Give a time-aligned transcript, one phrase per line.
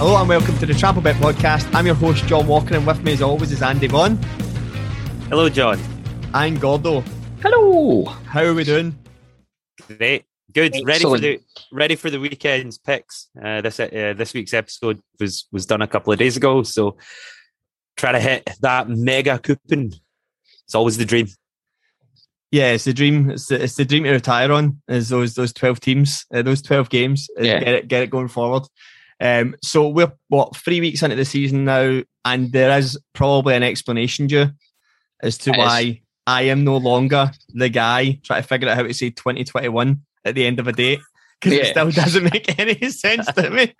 [0.00, 1.68] Hello and welcome to the Trample Bet podcast.
[1.74, 4.16] I'm your host, John Walker, and with me as always is Andy Vaughan
[5.28, 5.78] Hello, John.
[6.32, 7.04] and Gordo.
[7.42, 8.06] Hello.
[8.06, 8.98] How are we doing?
[9.98, 10.74] Great, good.
[10.86, 11.40] Ready for the
[11.70, 13.28] ready for the weekend's picks.
[13.44, 16.96] Uh, this uh, this week's episode was was done a couple of days ago, so
[17.98, 19.92] try to hit that mega coupon.
[20.64, 21.26] It's always the dream.
[22.50, 23.32] Yeah, it's the dream.
[23.32, 24.80] It's the, it's the dream to retire on.
[24.88, 27.28] Is those those twelve teams, uh, those twelve games.
[27.36, 27.60] Yeah.
[27.60, 28.62] Get it, get it going forward.
[29.20, 33.62] Um, so we're what three weeks into the season now, and there is probably an
[33.62, 34.50] explanation due
[35.22, 35.58] as to It is.
[35.58, 40.00] why I am no longer the guy trying to figure out how to say 2021
[40.24, 41.00] at the end of a date
[41.40, 43.74] because it still doesn't make any sense to me.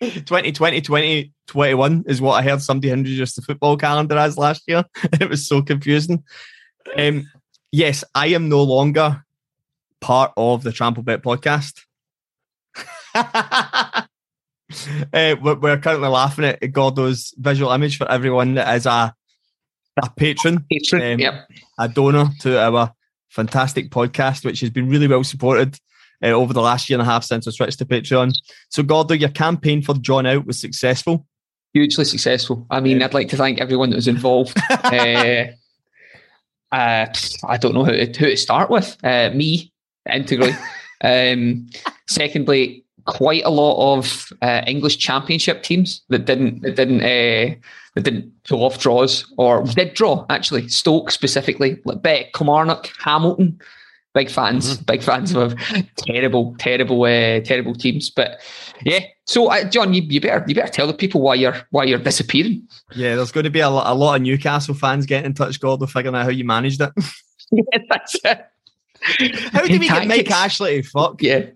[0.00, 4.84] 2020, 2021 is what I heard somebody introduced the football calendar as last year.
[5.20, 6.24] It was so confusing.
[6.96, 7.30] Um,
[7.70, 9.24] yes, I am no longer
[10.00, 11.80] part of the Trample Bet podcast.
[15.12, 19.14] Uh, we're, we're currently laughing at Gordo's visual image for everyone that is a
[20.02, 21.14] a patron, Patron.
[21.14, 21.48] Um, yep.
[21.78, 22.92] a donor to our
[23.28, 25.78] fantastic podcast, which has been really well supported
[26.22, 28.32] uh, over the last year and a half since I switched to Patreon.
[28.68, 31.26] So, Gordo, your campaign for John Out was successful.
[31.72, 32.66] Hugely successful.
[32.70, 33.02] I mean.
[33.02, 34.58] I'd like to thank everyone that was involved.
[34.70, 35.44] uh,
[36.72, 37.06] uh,
[37.46, 38.96] I don't know who to, who to start with.
[39.04, 39.72] Uh, me,
[40.12, 40.54] integrally.
[41.02, 41.68] um,
[42.08, 47.54] secondly, quite a lot of uh, English Championship teams that didn't that didn't uh,
[47.94, 50.68] that didn't pull off draws or did draw actually.
[50.68, 53.60] Stoke specifically, like Bet, Kilmarnock, Hamilton.
[54.12, 55.54] Big fans, big fans of
[55.96, 58.10] terrible, terrible, uh, terrible teams.
[58.10, 58.40] But
[58.82, 61.84] yeah, so uh, John, you, you better you better tell the people why you're why
[61.84, 62.66] you're disappearing.
[62.96, 65.60] Yeah, there's going to be a, lo- a lot of Newcastle fans getting in touch,
[65.60, 66.90] Gordo, figuring out how you managed it.
[67.52, 68.46] yeah, that's it.
[69.52, 70.28] how did we get Mike.
[70.28, 70.82] Ashley?
[70.82, 71.22] Fuck.
[71.22, 71.46] Yeah,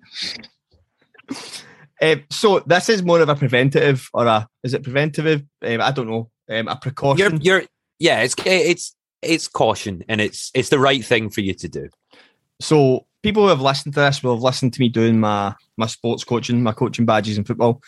[2.01, 5.43] Uh, so, this is more of a preventative or a, is it preventative?
[5.63, 6.31] Um, I don't know.
[6.51, 7.41] Um, a You're precaution.
[7.41, 7.63] you're
[7.99, 8.21] yeah.
[8.21, 11.89] It's it's it's caution, and it's it's the right thing for you to do.
[12.61, 15.87] So people who have listened to this will have listened to me doing my my
[15.87, 17.81] sports coaching, my coaching badges in football,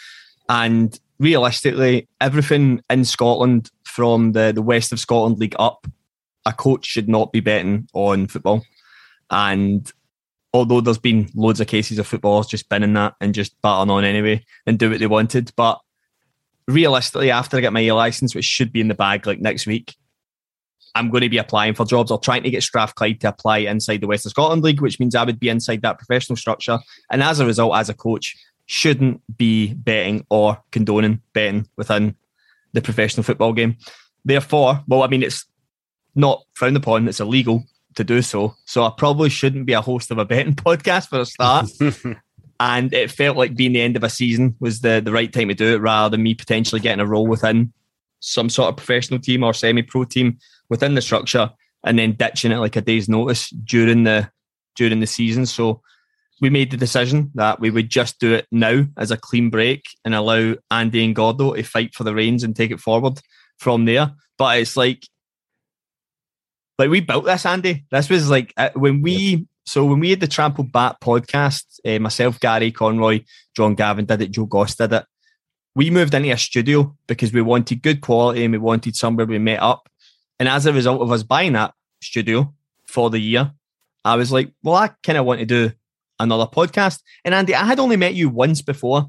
[0.49, 5.87] and realistically, everything in Scotland from the the West of Scotland League up,
[6.47, 8.65] a coach should not be betting on football.
[9.31, 9.91] And
[10.57, 14.05] although there's been loads of cases of footballers just binning that and just battering on
[14.05, 15.81] anyway and do what they wanted, but
[16.69, 19.67] realistically, after I get my A license, which should be in the bag like next
[19.67, 19.97] week,
[20.95, 24.01] I'm going to be applying for jobs or trying to get Strathclyde to apply inside
[24.01, 26.79] the West of Scotland League, which means I would be inside that professional structure.
[27.11, 28.35] And as a result, as a coach,
[28.65, 32.17] shouldn't be betting or condoning betting within
[32.73, 33.77] the professional football game.
[34.25, 35.45] Therefore, well, I mean, it's
[36.15, 37.65] not frowned upon, it's illegal
[37.97, 38.55] to do so.
[38.65, 41.71] So I probably shouldn't be a host of a betting podcast for a start.
[42.61, 45.49] and it felt like being the end of a season was the, the right time
[45.49, 47.73] to do it rather than me potentially getting a role within
[48.21, 51.51] some sort of professional team or semi-pro team within the structure
[51.85, 54.31] and then ditching it like a day's notice during the
[54.75, 55.47] during the season.
[55.47, 55.81] So
[56.41, 59.85] we made the decision that we would just do it now as a clean break
[60.05, 63.21] and allow Andy and Gordo to fight for the reins and take it forward
[63.59, 64.13] from there.
[64.37, 65.07] But it's like
[66.79, 67.85] like we built this, Andy.
[67.91, 71.99] This was like uh, when we so when we had the Trampled Bat podcast, uh,
[71.99, 73.21] myself, Gary Conroy,
[73.57, 75.05] John Gavin did it, Joe Goss did it.
[75.75, 79.39] We moved into a studio because we wanted good quality and we wanted somewhere we
[79.39, 79.89] met up.
[80.39, 82.55] And as a result of us buying that studio
[82.87, 83.53] for the year,
[84.05, 85.73] I was like, well, I kind of want to do
[86.21, 87.01] another podcast.
[87.25, 89.07] And Andy, I had only met you once before.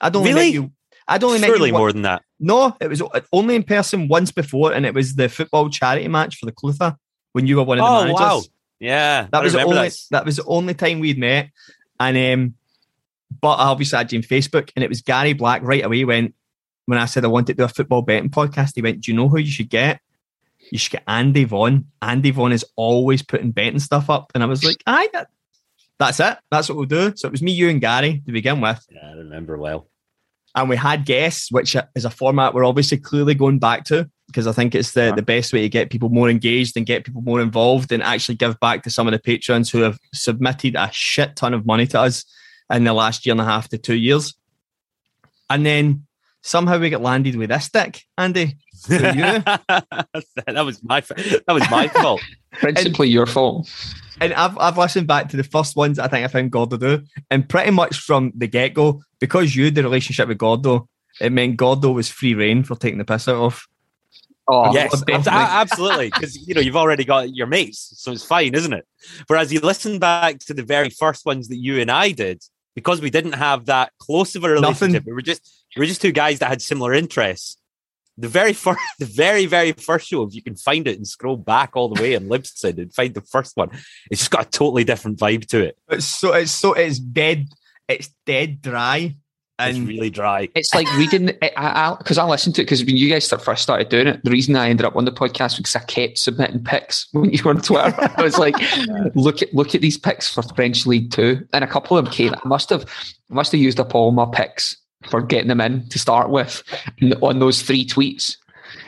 [0.00, 0.46] I'd only Really?
[0.46, 0.72] met you.
[1.08, 2.22] I'd only met Surely you one- more than that.
[2.38, 3.02] no, it was
[3.32, 6.96] only in person once before, and it was the football charity match for the Clutha
[7.32, 8.20] when you were one of the Oh managers.
[8.20, 8.42] wow!
[8.78, 9.96] Yeah, That I was the only that.
[10.10, 11.50] that was the only time we'd met.
[11.98, 12.54] And um
[13.40, 16.34] but I obviously had you on Facebook and it was Gary Black right away went
[16.86, 19.16] when I said I wanted to do a football betting podcast, he went, Do you
[19.16, 20.00] know who you should get?
[20.72, 21.86] You should get Andy Vaughan.
[22.02, 24.32] Andy Vaughan is always putting betting stuff up.
[24.34, 25.28] And I was like, that,
[25.98, 26.38] that's it.
[26.50, 27.12] That's what we'll do.
[27.16, 28.84] So it was me, you, and Gary to begin with.
[28.90, 29.88] Yeah, I remember well.
[30.54, 34.10] And we had guests, which is a format we're obviously clearly going back to.
[34.30, 35.14] Because I think it's the, Yeah.
[35.14, 38.36] the best way to get people more engaged and get people more involved and actually
[38.36, 41.86] give back to some of the patrons who have submitted a shit ton of money
[41.88, 42.24] to us
[42.72, 44.34] in the last year and a half to two years.
[45.48, 46.06] And then
[46.42, 48.56] somehow we get landed with this dick, Andy.
[48.88, 52.20] That was my that was my fault.
[52.52, 53.68] Principally your fault.
[54.20, 57.02] and I've I've listened back to the first ones I think I found Gordo do,
[57.30, 60.88] and pretty much from the get go, because you had the relationship with Gordo,
[61.20, 63.62] it meant Gordo was free reign for taking the piss out of.
[64.50, 66.10] Oh, yes, absolutely.
[66.10, 68.86] Because you know you've already got your mates, so it's fine, isn't it?
[69.26, 72.42] Whereas you listen back to the very first ones that you and I did,
[72.74, 75.04] because we didn't have that close of a relationship.
[75.04, 75.04] Nothing.
[75.06, 77.56] We were just we were just two guys that had similar interests.
[78.18, 81.36] The very first, the very very first show, if you can find it and scroll
[81.36, 83.70] back all the way in Libsyn and find the first one,
[84.10, 85.78] it's just got a totally different vibe to it.
[85.88, 87.46] It's so it's so it's dead,
[87.88, 89.14] it's dead dry,
[89.68, 90.48] It's really dry.
[90.54, 93.88] It's like reading it because I, listened to it because when you guys first started
[93.88, 96.64] doing it, the reason I ended up on the podcast was because I kept submitting
[96.64, 97.94] pics when you were on Twitter.
[98.16, 98.54] I was like,
[99.14, 102.12] look at look at these pics for French League Two, and a couple of them
[102.12, 102.34] came.
[102.34, 102.84] I must have
[103.30, 104.76] I must have used up all my pics
[105.08, 106.62] for getting them in to start with
[107.22, 108.36] on those three tweets.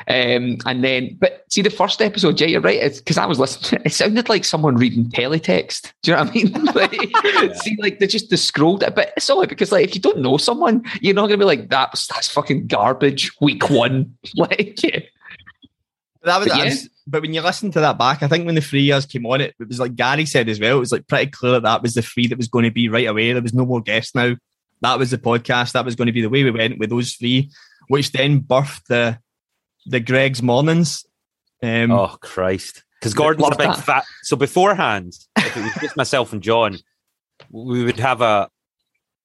[0.08, 2.94] Um, and then, but see the first episode, yeah, you're right.
[2.94, 5.92] Because I was listening, it, sounded like someone reading teletext.
[6.02, 6.64] Do you know what I mean?
[7.44, 10.00] like, See, like they just they scrolled it, but it's only because like if you
[10.00, 11.90] don't know someone, you're not gonna be like that.
[11.92, 13.32] That's fucking garbage.
[13.40, 15.00] Week one, like yeah.
[16.22, 16.64] that was, But yeah.
[16.64, 19.26] was- but when you listen to that back, I think when the three years came
[19.26, 20.76] on, it, it was like Gary said as well.
[20.76, 22.88] It was like pretty clear that that was the three that was going to be
[22.88, 23.32] right away.
[23.32, 24.36] There was no more guests now.
[24.82, 25.72] That was the podcast.
[25.72, 27.50] That was going to be the way we went with those three,
[27.88, 29.18] which then birthed the
[29.86, 31.04] the Greggs mornings.
[31.62, 32.82] Um, Oh Christ!
[33.00, 33.84] Because Gordon's a big that.
[33.84, 34.04] fat.
[34.22, 36.78] So beforehand, if it was just myself and John,
[37.50, 38.48] we would have a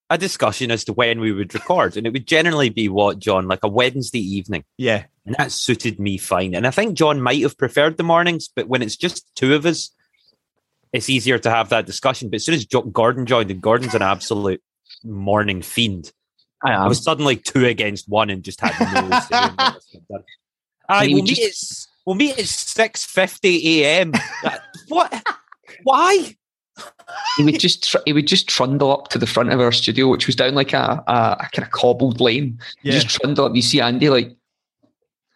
[0.09, 3.47] a discussion as to when we would record, and it would generally be what John
[3.47, 6.55] like a Wednesday evening, Yeah, and that suited me fine.
[6.55, 9.65] And I think John might have preferred the mornings, but when it's just two of
[9.65, 9.91] us,
[10.93, 12.29] it's easier to have that discussion.
[12.29, 14.61] But as soon as jo- Gordon joined, and Gordon's an absolute
[15.03, 16.13] morning fiend,
[16.63, 19.73] I I was suddenly two against one and just had no
[20.89, 21.11] say in what was done.
[21.11, 24.13] Aye, we'll would meet, at, we'll meet at six fifty a.m.
[24.89, 25.23] What?
[25.83, 26.35] Why?
[27.37, 30.07] he would just tr- he would just trundle up to the front of our studio,
[30.07, 32.59] which was down like a, a, a kind of cobbled lane.
[32.83, 32.93] yeah.
[32.93, 33.55] Just trundle up.
[33.55, 34.35] You see Andy like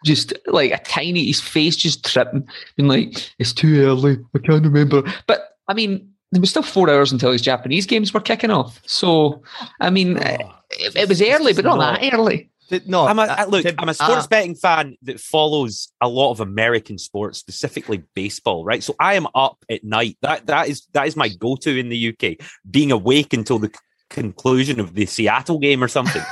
[0.05, 2.47] just like a tiny his face just tripping,
[2.77, 4.17] being like, "It's too early.
[4.35, 8.13] I can't remember." But I mean, there was still four hours until his Japanese games
[8.13, 8.79] were kicking off.
[8.85, 9.41] So
[9.79, 12.50] I mean, Oh, it, it was early, but not that early.
[12.71, 15.91] Th- no, I'm a, uh, look, to- I'm a sports uh, betting fan that follows
[16.01, 18.65] a lot of American sports, specifically baseball.
[18.65, 20.17] Right, so I am up at night.
[20.23, 22.43] That that is that is my go-to in the UK.
[22.69, 23.73] Being awake until the c-
[24.09, 26.23] conclusion of the Seattle game or something.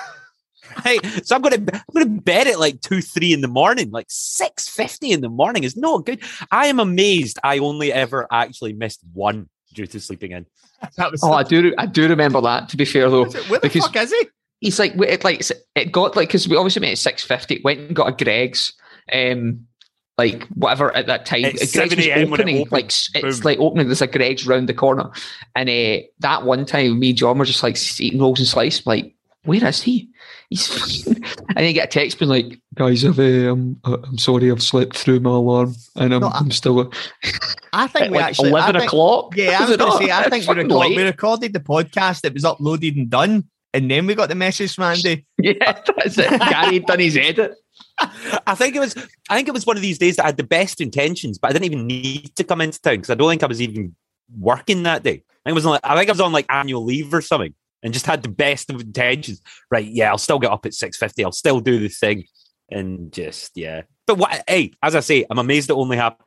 [0.85, 4.05] Right, so I'm gonna I'm gonna bed at like two, three in the morning, like
[4.07, 6.21] six fifty in the morning is not good.
[6.51, 7.39] I am amazed.
[7.43, 10.45] I only ever actually missed one due to sleeping in.
[10.97, 12.69] that was Oh, I do, I do remember that.
[12.69, 14.27] To be fair, though, Where the because- fuck is he?
[14.59, 15.41] He's like wait, it like
[15.75, 17.61] it got like because we obviously met at six fifty.
[17.63, 18.73] Went and got a Greggs,
[19.13, 19.65] um,
[20.17, 21.45] like whatever at that time.
[21.45, 22.29] At Greggs 7 was a.m.
[22.29, 23.39] when it like it's Boom.
[23.43, 23.87] like opening.
[23.87, 25.09] There's a Greggs round the corner,
[25.55, 28.85] and uh, that one time, me and John were just like eating rolls and slice.
[28.85, 30.09] Like, where is he?
[30.49, 31.23] He's and
[31.55, 34.97] then you get a text being like, guys, I've, uh, I'm I'm sorry, I've slept
[34.97, 36.91] through my alarm, and I'm, No, I- I'm still
[37.71, 38.49] I think at we like actually.
[38.49, 39.37] Eleven think- o'clock.
[39.37, 41.59] Yeah, I Is was going to say, I think we, fucking record, we recorded the
[41.59, 45.25] podcast, it was uploaded and done, and then we got the message from Andy.
[45.41, 46.39] Yeah, that's it.
[46.39, 47.55] Gary done his edit.
[48.45, 48.95] I think it was.
[49.29, 51.49] I think it was one of these days that I had the best intentions, but
[51.49, 53.95] I didn't even need to come into town because I don't think I was even
[54.37, 55.11] working that day.
[55.11, 55.65] I think it was.
[55.65, 58.23] On, like- I think I was on like annual leave or something, and just had
[58.23, 59.41] the best of intentions.
[59.71, 59.85] Right?
[59.85, 61.23] Yeah, I'll still get up at six fifty.
[61.23, 62.25] I'll still do the thing,
[62.69, 63.83] and just yeah.
[64.07, 64.43] But what?
[64.47, 66.25] Hey, as I say, I'm amazed it only happened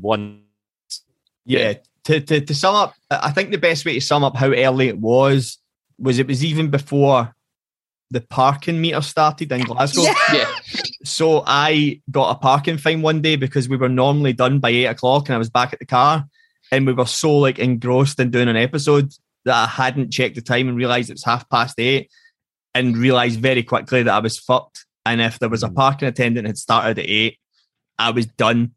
[0.00, 0.42] one.
[1.44, 1.74] Yeah.
[2.04, 4.52] To, to, to sum up, I I think the best way to sum up how
[4.52, 5.59] early it was
[6.00, 7.34] was it was even before
[8.10, 10.02] the parking meter started in Glasgow.
[10.32, 10.50] Yeah.
[11.04, 14.86] So I got a parking fine one day because we were normally done by eight
[14.86, 16.26] o'clock and I was back at the car
[16.72, 19.12] and we were so like engrossed in doing an episode
[19.44, 22.10] that I hadn't checked the time and realized it was half past eight
[22.74, 24.84] and realized very quickly that I was fucked.
[25.06, 25.76] And if there was a Mm.
[25.76, 27.38] parking attendant had started at eight,
[27.98, 28.72] I was done.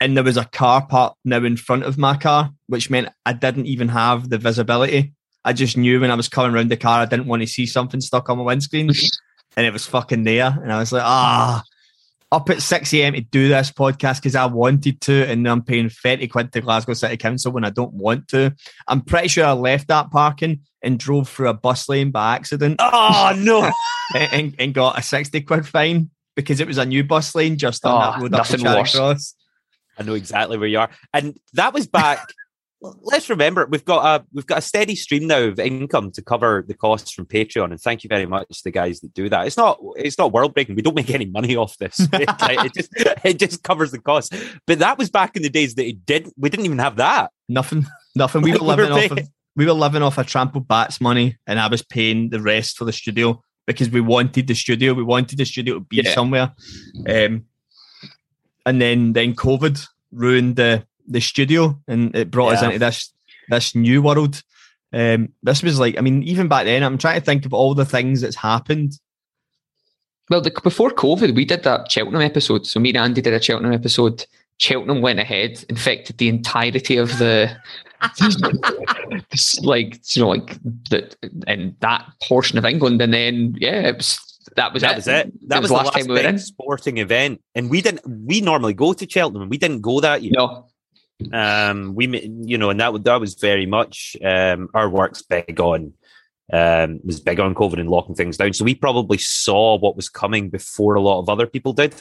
[0.00, 3.34] And there was a car park now in front of my car, which meant I
[3.34, 5.12] didn't even have the visibility.
[5.44, 7.66] I just knew when I was coming around the car, I didn't want to see
[7.66, 8.90] something stuck on my windscreen
[9.56, 10.58] and it was fucking there.
[10.62, 11.62] And I was like, ah,
[12.32, 13.14] up at 6 a.m.
[13.14, 16.94] to do this podcast because I wanted to, and I'm paying 30 quid to Glasgow
[16.94, 18.54] City Council when I don't want to.
[18.86, 22.76] I'm pretty sure I left that parking and drove through a bus lane by accident
[22.80, 23.70] Oh no!
[24.32, 27.84] and, and got a 60 quid fine because it was a new bus lane just
[27.84, 28.94] on Oh, that road up nothing worse.
[28.94, 29.34] Cross.
[29.98, 32.26] I know exactly where you are, and that was back.
[32.80, 36.64] Let's remember we've got a we've got a steady stream now of income to cover
[36.66, 39.46] the costs from Patreon, and thank you very much to the guys that do that.
[39.46, 40.76] It's not it's not world breaking.
[40.76, 42.00] We don't make any money off this.
[42.12, 42.90] it, like, it just
[43.24, 44.34] it just covers the cost.
[44.66, 46.34] But that was back in the days that it didn't.
[46.38, 47.30] We didn't even have that.
[47.48, 48.42] Nothing, nothing.
[48.42, 51.00] We were Like, we were living off of we were living off a trampled bats
[51.00, 54.94] money, and I was paying the rest for the studio because we wanted the studio.
[54.94, 56.14] We wanted the studio to be Yeah.
[56.14, 56.52] somewhere.
[57.08, 57.44] Um,
[58.66, 63.12] and then then COVID ruined the the studio, and it brought us into this
[63.48, 64.42] this new world.
[64.92, 67.74] Um, this was like, I mean, even back then, I'm trying to think of all
[67.74, 68.98] the things that's happened.
[70.28, 72.66] Well, the, before COVID, we did that Cheltenham episode.
[72.66, 74.24] So me and Andy did a Cheltenham episode.
[74.58, 77.50] Cheltenham went ahead, infected the entirety of the,
[79.62, 81.16] like you know, like the
[81.46, 84.20] and that portion of England, and then yeah, it was
[84.56, 84.96] that was that it.
[84.96, 85.48] was it.
[85.48, 86.38] That was, the the last time we were big in.
[86.38, 88.02] sporting event, and we didn't.
[88.06, 90.32] We normally go to Cheltenham, and we didn't go that year.
[90.36, 90.66] No,
[91.32, 92.06] Um, we,
[92.42, 95.92] you know, and that that was very much um, our work's big on
[96.52, 98.52] um, was big on COVID and locking things down.
[98.52, 101.94] So we probably saw what was coming before a lot of other people did.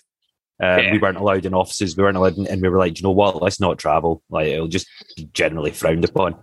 [0.62, 0.92] Um, Yeah.
[0.92, 1.96] We weren't allowed in offices.
[1.96, 3.42] We weren't allowed, in, and we were like, you know what?
[3.42, 4.24] Let's not travel.
[4.30, 6.36] Like it'll just be generally frowned upon.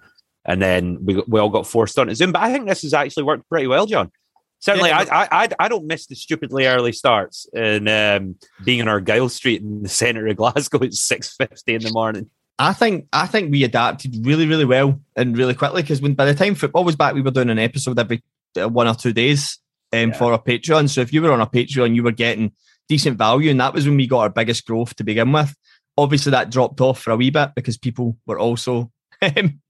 [0.44, 2.32] And then we we all got forced onto Zoom.
[2.32, 4.12] But I think this has actually worked pretty well, John.
[4.60, 5.04] Certainly, Yeah.
[5.10, 9.28] I, I I I don't miss the stupidly early starts and um, being in Argyle
[9.28, 12.30] Street in the centre of Glasgow at six fifty in the morning.
[12.58, 16.24] I think I think we adapted really, really well and really quickly because when by
[16.24, 18.22] the time football was back, we were doing an episode every
[18.60, 19.58] uh, one or two days
[19.92, 20.12] um, Yeah.
[20.16, 20.88] for our Patreon.
[20.88, 22.52] So if you were on a Patreon, you were getting
[22.88, 25.54] decent value, and that was when we got our biggest growth to begin with.
[25.98, 28.90] Obviously, that dropped off for a wee bit because people were also
[29.22, 29.60] um,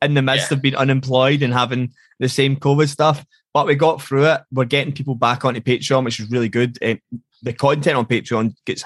[0.00, 3.24] in the midst of being unemployed and having the same COVID stuff.
[3.54, 4.40] But we got through it.
[4.50, 6.78] We're getting people back onto Patreon, which is really good.
[6.82, 7.00] Um,
[7.42, 8.82] the content on Patreon gets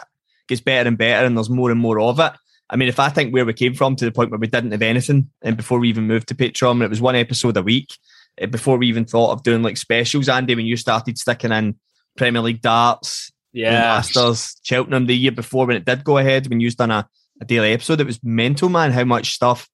[0.49, 2.33] gets better and better, and there's more and more of it.
[2.69, 4.73] I mean, if I think where we came from to the point where we didn't
[4.73, 7.63] have anything, and before we even moved to Patreon, and it was one episode a
[7.63, 7.97] week,
[8.41, 11.77] uh, before we even thought of doing like specials, Andy, when you started sticking in
[12.17, 16.61] Premier League darts, yeah, Masters, Cheltenham the year before when it did go ahead, when
[16.61, 17.09] you done a,
[17.41, 19.69] a daily episode, it was mental, man, how much stuff.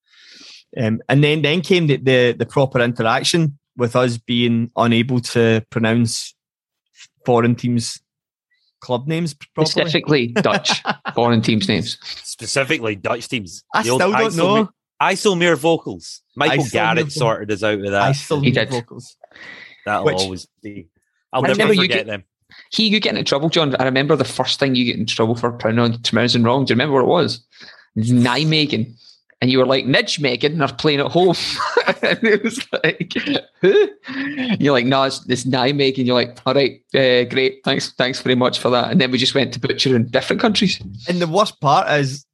[0.76, 5.64] Um, and then then came the, the the proper interaction with us being unable to
[5.70, 6.34] pronounce
[7.26, 8.00] foreign teams'
[8.80, 9.70] club names properly.
[9.70, 10.82] specifically Dutch
[11.14, 11.98] foreign teams names.
[12.42, 13.64] Specifically Dutch teams.
[13.74, 14.70] I The old still don't Isomere- know.
[15.02, 16.20] IJsselmeervogels.
[16.36, 17.14] Michael Isomere Garrett vocals.
[17.14, 18.02] sorted us out with that.
[18.02, 18.70] I still He need did.
[18.70, 19.16] vocals.
[19.84, 20.88] That'll which- always be.
[21.32, 22.24] I'll I never remember you forget get- them.
[22.70, 23.74] He, you get in trouble, John.
[23.76, 26.66] I remember the first thing you get in trouble for pronouncing wrong.
[26.66, 27.44] Do you remember what it was?
[27.96, 28.94] Nijmegen.
[29.40, 31.34] And you were like, Nijmegen are playing at home.
[32.02, 33.12] and it was like,
[33.62, 33.88] who?
[34.06, 36.04] And you're like, no, it's, it's Nijmegen.
[36.06, 37.60] You're like, all right, uh, great.
[37.64, 37.92] Thanks.
[37.92, 38.90] Thanks very much for that.
[38.92, 40.80] And then we just went to butcher in different countries.
[41.08, 42.24] And the worst part is,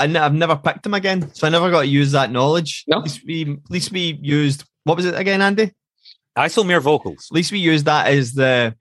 [0.00, 2.84] I n- I've never picked him again, so I never got to use that knowledge.
[2.88, 2.98] No.
[2.98, 5.72] At least we, at least we used what was it again, Andy?
[6.38, 7.30] IJsselmeervogels.
[7.30, 8.74] At least we used that as the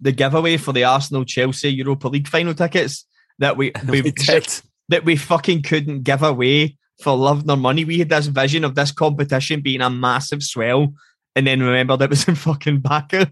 [0.00, 3.06] the giveaway for the Arsenal Chelsea Europa League final tickets
[3.38, 4.12] that we we We
[4.88, 7.84] that we fucking couldn't give away for love nor money.
[7.84, 10.94] We had this vision of this competition being a massive swell,
[11.36, 13.26] and then remembered it was in fucking Baku.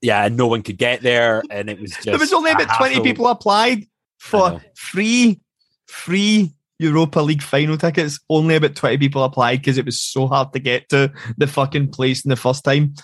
[0.00, 2.06] Yeah, and no one could get there, and it was just.
[2.06, 3.04] there was only about twenty hassle.
[3.04, 3.86] people applied
[4.18, 5.40] for free
[5.86, 8.20] free Europa League final tickets.
[8.28, 11.90] Only about twenty people applied because it was so hard to get to the fucking
[11.90, 12.94] place in the first time.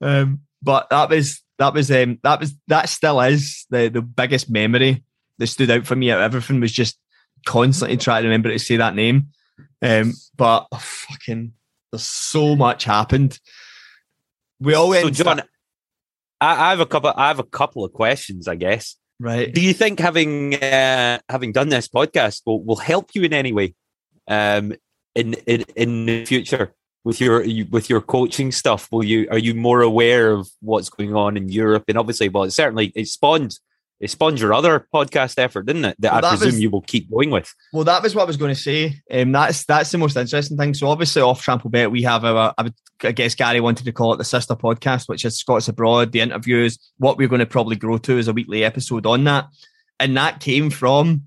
[0.00, 4.50] Um, but that was that was um that was that still is the the biggest
[4.50, 5.04] memory
[5.38, 6.10] that stood out for me.
[6.10, 6.98] out of Everything was just
[7.46, 9.28] constantly trying to remember to say that name.
[9.82, 11.52] Um, but oh, fucking
[11.92, 13.38] there's so much happened.
[14.60, 15.42] We all went So, John,
[16.40, 17.12] I, I have a couple.
[17.14, 18.48] I have a couple of questions.
[18.48, 18.96] I guess.
[19.20, 19.52] Right.
[19.52, 23.52] Do you think having uh, having done this podcast will, will help you in any
[23.52, 23.74] way,
[24.26, 24.74] um,
[25.14, 28.88] in in in the future with your with your coaching stuff?
[28.90, 31.84] Will you are you more aware of what's going on in Europe?
[31.88, 33.58] And obviously, well, it certainly it spawned
[34.00, 35.96] it spawned your other podcast effort, didn't it?
[35.98, 37.52] That Well, I that presume was- you will keep going with.
[37.72, 39.00] Well, that was what I was going to say.
[39.10, 40.74] Um, that's that's the most interesting thing.
[40.74, 42.54] So obviously, off Trample Bet, we have our.
[42.56, 45.68] I, would, I guess Gary wanted to call it the sister podcast, which is Scots
[45.68, 46.12] Abroad.
[46.12, 49.46] The interviews, what we're going to probably grow to is a weekly episode on that,
[49.98, 51.22] and that came from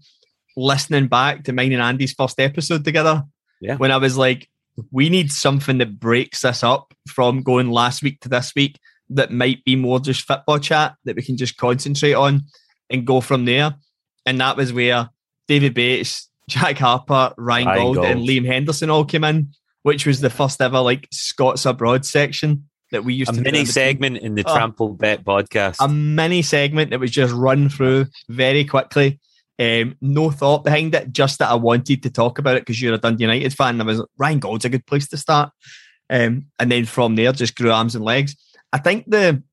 [0.57, 3.23] listening back to mine and Andy's first episode together.
[3.61, 3.77] Yeah.
[3.77, 4.49] When I was like,
[4.91, 8.79] we need something that breaks this up from going last week to this week
[9.13, 12.41] that might be more just football chat that we can just concentrate on
[12.89, 13.75] and go from there.
[14.25, 15.09] And that was where
[15.47, 19.49] David Bates, Jack Harper, Ryan Ryan Gauld, and Liam Henderson all came in,
[19.83, 22.65] which was the first ever like Scots abroad section.
[22.91, 24.53] that we used a to do mini segment in the Oh.
[24.53, 25.77] Trample Bet podcast.
[25.79, 29.17] a mini segment that was just run through very quickly.
[29.57, 32.93] Um, no thought behind it, just that I wanted to talk about it because you're
[32.93, 33.79] a Dundee United fan.
[33.79, 35.51] I was like, Ryan Gauld's a good place to start.
[36.09, 38.35] Um, and then from there, just grew arms and legs.
[38.73, 39.43] I think the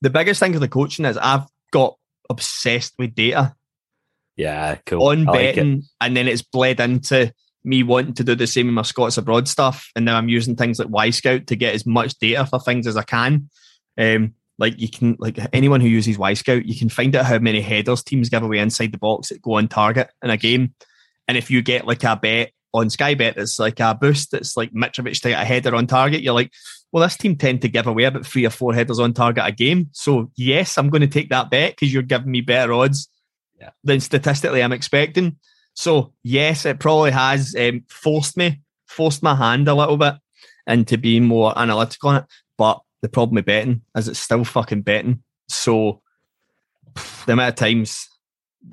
[0.00, 1.96] the biggest thing for the coaching is I've got
[2.30, 3.54] obsessed with data
[4.38, 5.02] yeah, cool.
[5.08, 8.66] on I like betting, and then it's bled into me wanting to do the same
[8.66, 9.90] with my Scots abroad stuff.
[9.96, 12.96] And now I'm using things like Wyscout to get as much data for things as
[12.96, 13.50] I can.
[13.98, 17.60] Um, like you can, like anyone who uses Wyscout, you can find out how many
[17.60, 20.72] headers teams give away inside the box that go on target in a game.
[21.26, 24.56] And if you get like a bet on Sky Bet that's like a boost, that's
[24.56, 26.52] like Mitrovic to get a header on target, you're like,
[26.92, 29.52] well, this team tend to give away about three or four headers on target a
[29.52, 29.88] game.
[29.92, 33.08] So yes, I'm going to take that bet because you're giving me better odds
[33.60, 33.70] Yeah.
[33.84, 35.36] than statistically I'm expecting.
[35.74, 40.14] So yes, it probably has um, forced me, forced my hand a little bit
[40.66, 42.24] into being more analytical on it.
[42.56, 45.22] But the problem with betting is it's still fucking betting.
[45.48, 46.02] So
[46.94, 48.08] pff, the amount of times,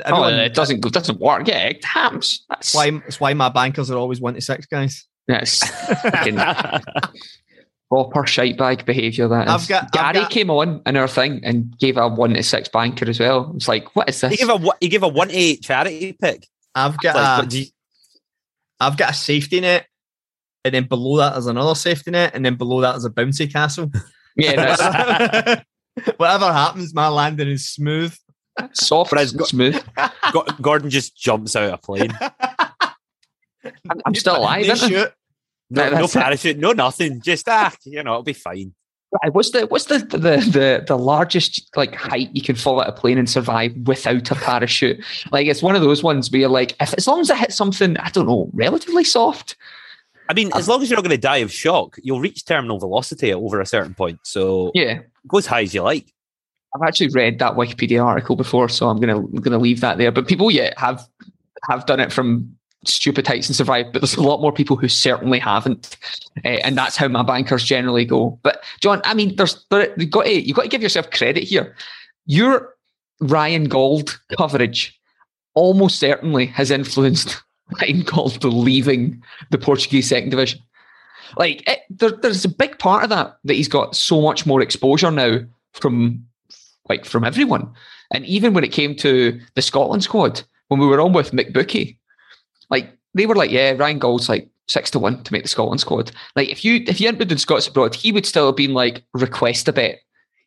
[0.05, 1.47] Oh, it doesn't go, doesn't work.
[1.47, 2.43] Yeah, it happens.
[2.49, 5.05] That's why that's why my bankers are always one to six guys.
[5.29, 6.37] fucking
[7.89, 9.27] proper shite bag behaviour.
[9.27, 9.53] That is.
[9.53, 12.43] I've got- I've Gary got- came on in our thing and gave a one to
[12.43, 13.51] six banker as well.
[13.55, 14.31] It's like, what is this?
[14.31, 16.47] he gave a one- he gave a one to eight charity pick.
[16.73, 17.65] I've got like, a, you...
[18.79, 19.87] I've got a safety net,
[20.65, 23.51] and then below that is another safety net, and then below that is a bouncy
[23.51, 23.91] castle.
[24.35, 25.61] yeah, that's
[26.17, 28.13] Whatever happens, my landing is smooth.
[28.73, 29.83] soft But it's and got- smooth.
[30.61, 32.11] Gordon just jumps out of a plane.
[33.89, 34.65] I'm, I'm still alive.
[34.65, 34.89] They isn't I?
[35.03, 35.11] shoot.
[35.75, 36.13] No, no it.
[36.13, 37.21] parachute, no nothing.
[37.21, 38.73] Just ah, you know, it'll be fine.
[39.23, 42.89] Right, What's the what's the, the the the largest like height you can fall out
[42.89, 45.03] a plane and survive without a parachute?
[45.31, 47.53] Like it's one of those ones where you're like, if as long as I hit
[47.53, 49.55] something, I don't know, relatively soft.
[50.27, 52.79] I mean, as long as you're not going to die of shock, you'll reach terminal
[52.79, 54.19] velocity at over a certain point.
[54.23, 56.11] So Yeah, go as high as you like.
[56.75, 60.11] I've actually read that Wikipedia article before, so I'm gonna I'm gonna leave that there.
[60.11, 61.07] But people, yeah, have
[61.69, 64.87] have done it from stupid heights and survived, but there's a lot more people who
[64.87, 65.97] certainly haven't,
[66.43, 68.39] uh, and that's how my bankers generally go.
[68.43, 71.43] But John, I mean, there's there, you got to you got to give yourself credit
[71.43, 71.75] here.
[72.25, 72.75] Your
[73.19, 74.99] Ryan Gauld coverage
[75.53, 77.41] almost certainly has influenced
[77.81, 79.21] Ryan Gauld leaving
[79.51, 80.59] the Portuguese second division.
[81.37, 84.61] Like it, there, there's a big part of that that he's got so much more
[84.61, 85.39] exposure now
[85.73, 86.25] from
[86.89, 87.71] like from everyone.
[88.11, 91.97] And even when it came to the Scotland squad, when we were on with McBookie,
[92.69, 95.79] like they were like, yeah, Ryan Gauld's like six to one to make the Scotland
[95.79, 96.11] squad.
[96.35, 98.73] Like if you if you hadn't been doing Scots abroad, he would still have been
[98.73, 99.99] like request a bet.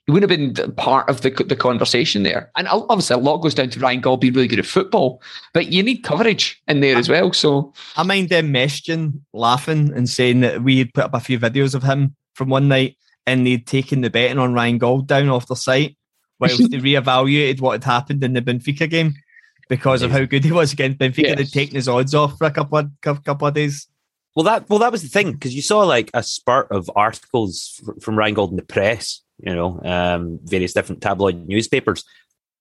[0.06, 2.50] He wouldn't have been part of the the conversation there.
[2.56, 5.70] And obviously, a lot goes down to Ryan Gauld being really good at football, but
[5.70, 7.32] you need coverage in there as well.
[7.32, 11.38] So I mind them messaging, laughing, and saying that we had put up a few
[11.38, 15.28] videos of him from one night and they'd taken the betting on Ryan Gauld down
[15.28, 15.96] off the site
[16.38, 19.14] whilst they reevaluated what had happened in the Benfica game
[19.68, 21.18] because of how good he was against Benfica.
[21.24, 21.36] Yes.
[21.38, 23.86] They'd taken his odds off for a couple of, couple of days.
[24.34, 27.80] Well, that well, that was the thing because you saw like a spurt of articles
[28.00, 32.04] from Ryan Gauld in the press, you know, um, various different tabloid newspapers,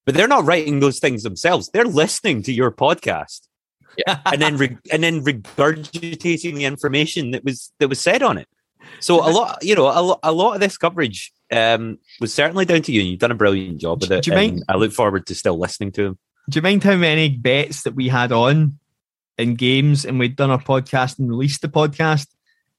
[0.05, 1.69] but they're not writing those things themselves.
[1.71, 3.41] They're listening to your podcast
[4.25, 8.47] and then re- and then regurgitating the information that was that was said on it.
[8.99, 12.65] So a lot, you know, a, lo- a lot of this coverage um, was certainly
[12.65, 14.23] down to you, and you've done a brilliant job with it.
[14.23, 14.33] Do it.
[14.33, 16.19] you mind- I look forward to still listening to him.
[16.49, 18.79] Do you mind how many bets that we had on
[19.37, 22.27] in games and we'd done our podcast and released the podcast?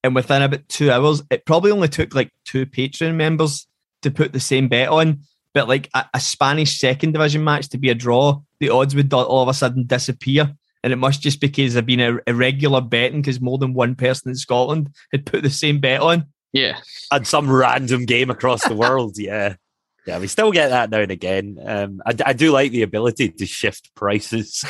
[0.02, 3.66] And within about two hours, it probably only took like two Patreon members
[4.02, 5.20] to put the same bet on.
[5.52, 9.12] But like a, a Spanish second division match to be a draw, the odds would
[9.12, 10.50] all of a sudden disappear.
[10.82, 14.30] And it must just because of been a irregular betting because more than one person
[14.30, 16.24] in Scotland had put the same bet on.
[16.52, 16.78] yeah,
[17.10, 19.56] And some random game across the world, yeah.
[20.08, 21.58] Yeah, we still get that now and again.
[21.62, 24.64] Um, I, I do like the ability to shift prices.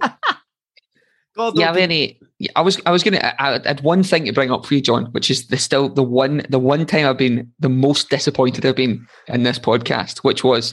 [1.36, 1.74] God, yeah.
[1.76, 2.18] Any,
[2.56, 4.80] I was I was gonna I, I had one thing to bring up for you,
[4.80, 8.64] John, which is the still the one the one time I've been the most disappointed
[8.64, 10.72] I've been in this podcast, which was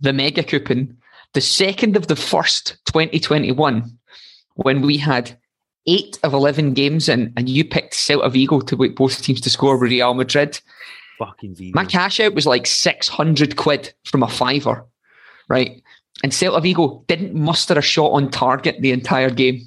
[0.00, 0.96] the mega coupon,
[1.34, 3.96] the second of the first 2021,
[4.56, 5.38] when we had
[5.86, 9.50] eight of 11 games in, and you picked Celta Vigo to wait both teams to
[9.50, 10.60] score with Real Madrid.
[11.18, 11.72] Fucking Vigo.
[11.74, 14.84] My cash out was like 600 quid from a fiver,
[15.48, 15.82] right?
[16.22, 19.62] And Celta Vigo didn't muster a shot on target the entire game.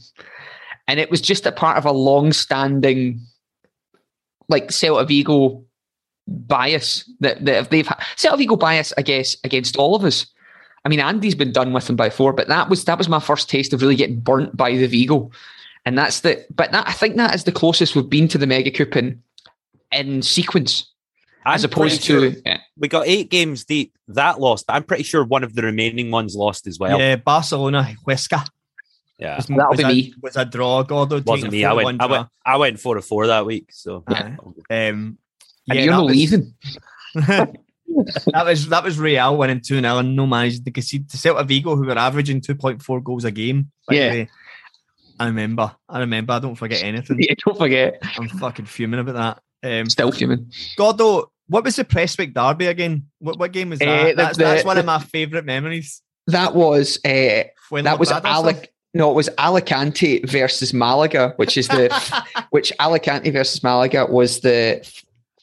[0.88, 3.22] And it was just a part of a long standing,
[4.48, 5.64] like Celta Vigo
[6.28, 8.00] bias that, that they've had.
[8.16, 10.26] Celta Vigo bias, I guess, against all of us.
[10.86, 13.50] I mean, Andy's been done with them before, but that was that was my first
[13.50, 15.30] taste of really getting burnt by the Vigo.
[15.86, 18.48] And that's the, but that I think that is the closest we've been to the
[18.48, 19.22] Mega Coupon
[19.92, 20.90] in sequence
[21.46, 22.60] as I'm opposed to sure yeah.
[22.78, 23.94] we got eight games deep.
[24.10, 24.66] That lost.
[24.70, 27.00] I'm pretty sure one of the remaining ones lost as well.
[27.00, 28.46] yeah, Barcelona, Huesca.
[29.18, 29.36] Yeah.
[29.36, 30.14] Was, That'll was be a, me.
[30.22, 31.22] Was a draw, Gordo.
[31.22, 31.66] Wasn't me.
[31.66, 33.68] I went, I went, I went four to four that week.
[33.72, 34.38] So Aye.
[34.40, 35.18] Um, and
[35.68, 36.54] yeah, you're that not was- leaving.
[37.16, 41.46] that was that was Real winning 2 0 and no managed to concede to Celta
[41.46, 43.72] Vigo, who were averaging 2.4 goals a game.
[43.88, 44.10] by Yeah.
[44.12, 44.30] way.
[45.20, 45.76] I remember.
[45.90, 46.34] I remember.
[46.34, 47.18] I don't forget anything.
[47.20, 48.02] Yeah, don't forget.
[48.18, 49.44] I'm fucking fuming about that.
[49.64, 50.52] Um, Still fuming.
[50.78, 53.08] Gordo, what was the Prestwick derby again?
[53.20, 53.88] What, what game was that?
[53.88, 56.02] Eh, the- that's, the- that's one of my favourite memories.
[56.28, 58.72] That was uh, When that was Alec.
[58.94, 61.90] No, it was Alicante versus Malaga, which is the
[62.52, 64.88] which Alicante versus Malaga was the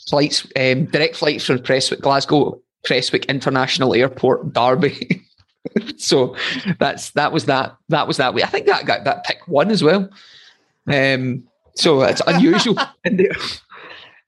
[0.08, 5.22] flights, um, direct flights from Prestwick, Glasgow, Prestwick International Airport, Derby.
[5.96, 6.36] so
[6.78, 8.42] that's that was that that was that way.
[8.42, 10.08] I think that got that pick one as well.
[10.86, 12.76] Um, so it's unusual.
[13.04, 13.28] in.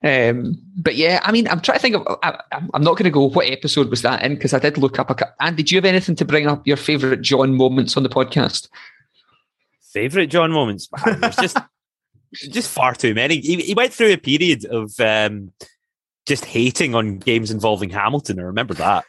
[0.01, 2.07] Um, but yeah, I mean, I'm trying to think of.
[2.23, 3.27] I, I'm I'm not going to go.
[3.29, 4.35] What episode was that in?
[4.35, 5.15] Because I did look up a.
[5.15, 8.09] cou- And did you have anything to bring up your favourite John moments on the
[8.09, 8.69] podcast?
[9.91, 10.87] favorite John moments.
[11.05, 11.57] Man, there's just
[12.33, 13.39] just far too many.
[13.41, 15.51] He, he went through a period of um,
[16.27, 18.39] just hating on games involving Hamilton.
[18.39, 19.03] I remember that.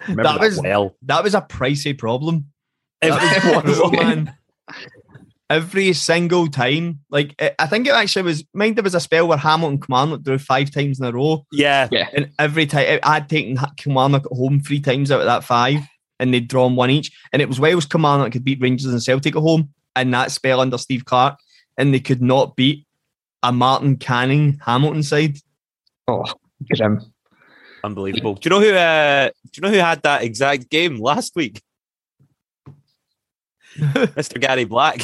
[0.00, 0.96] I remember That that, was- well.
[1.02, 2.46] That was a pricey problem.
[3.02, 4.34] It That was was- man.
[5.50, 8.44] Every single time, like I- I think it actually was.
[8.54, 11.86] Mind there was a spell where Hamilton Kilmarnock drew five times in a row, yeah,
[11.92, 12.08] yeah.
[12.14, 15.80] and every time I'd taken Ha- Kilmarnock at home three times out of that five,
[16.18, 17.12] and they'd drawn one each.
[17.32, 20.60] And it was Wales Kilmarnock could beat Rangers and Celtic at home, and that spell
[20.60, 21.38] under Steve Clarke,
[21.76, 22.86] and they could not beat
[23.42, 25.36] a Martin Canning Hamilton side.
[26.08, 26.24] Oh,
[26.74, 27.02] grim.
[27.84, 28.34] unbelievable.
[28.34, 28.74] Do you know who?
[28.74, 31.60] Uh, do you know who had that exact game last week?
[33.76, 34.40] Mr.
[34.40, 35.02] Gary Black.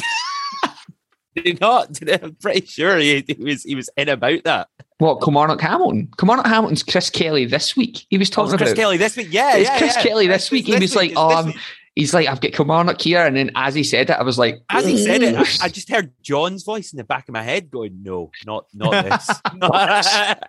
[1.35, 1.97] Did he not?
[2.23, 4.67] I'm pretty sure he, he was he was in about that.
[4.97, 6.09] What, Kilmarnock Hamilton?
[6.17, 8.05] Kilmarnock Hamilton's Chris Kelly this week.
[8.09, 9.29] He was Oh, talking it's Chris about Kelly this week.
[9.31, 10.03] Yeah, It's yeah, Chris yeah.
[10.03, 10.65] Kelly this It's week.
[10.67, 11.53] He was like, it's oh, um,
[11.95, 13.25] he's like, I've got Kilmarnock here.
[13.25, 15.69] And then as he said it, I was like, As he said it, I, I
[15.69, 19.05] just heard John's voice in the back of my head going, "No, not not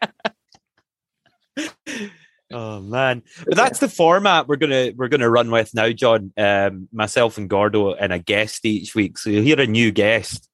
[1.56, 1.70] this."
[2.52, 6.32] oh man, but that's the format we're gonna we're gonna run with now, John.
[6.36, 9.18] Um, myself and Gordo and a guest each week.
[9.18, 10.48] So you'll hear a new guest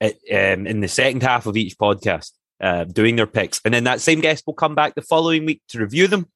[0.00, 3.84] at, um, in the second half of each podcast, uh, doing their picks, and then
[3.84, 6.26] that same guest will come back the following week to review them,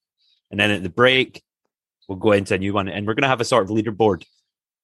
[0.51, 1.43] and then at the break
[2.09, 4.25] we'll go into a new one, and we're gonna have a sort of leaderboard.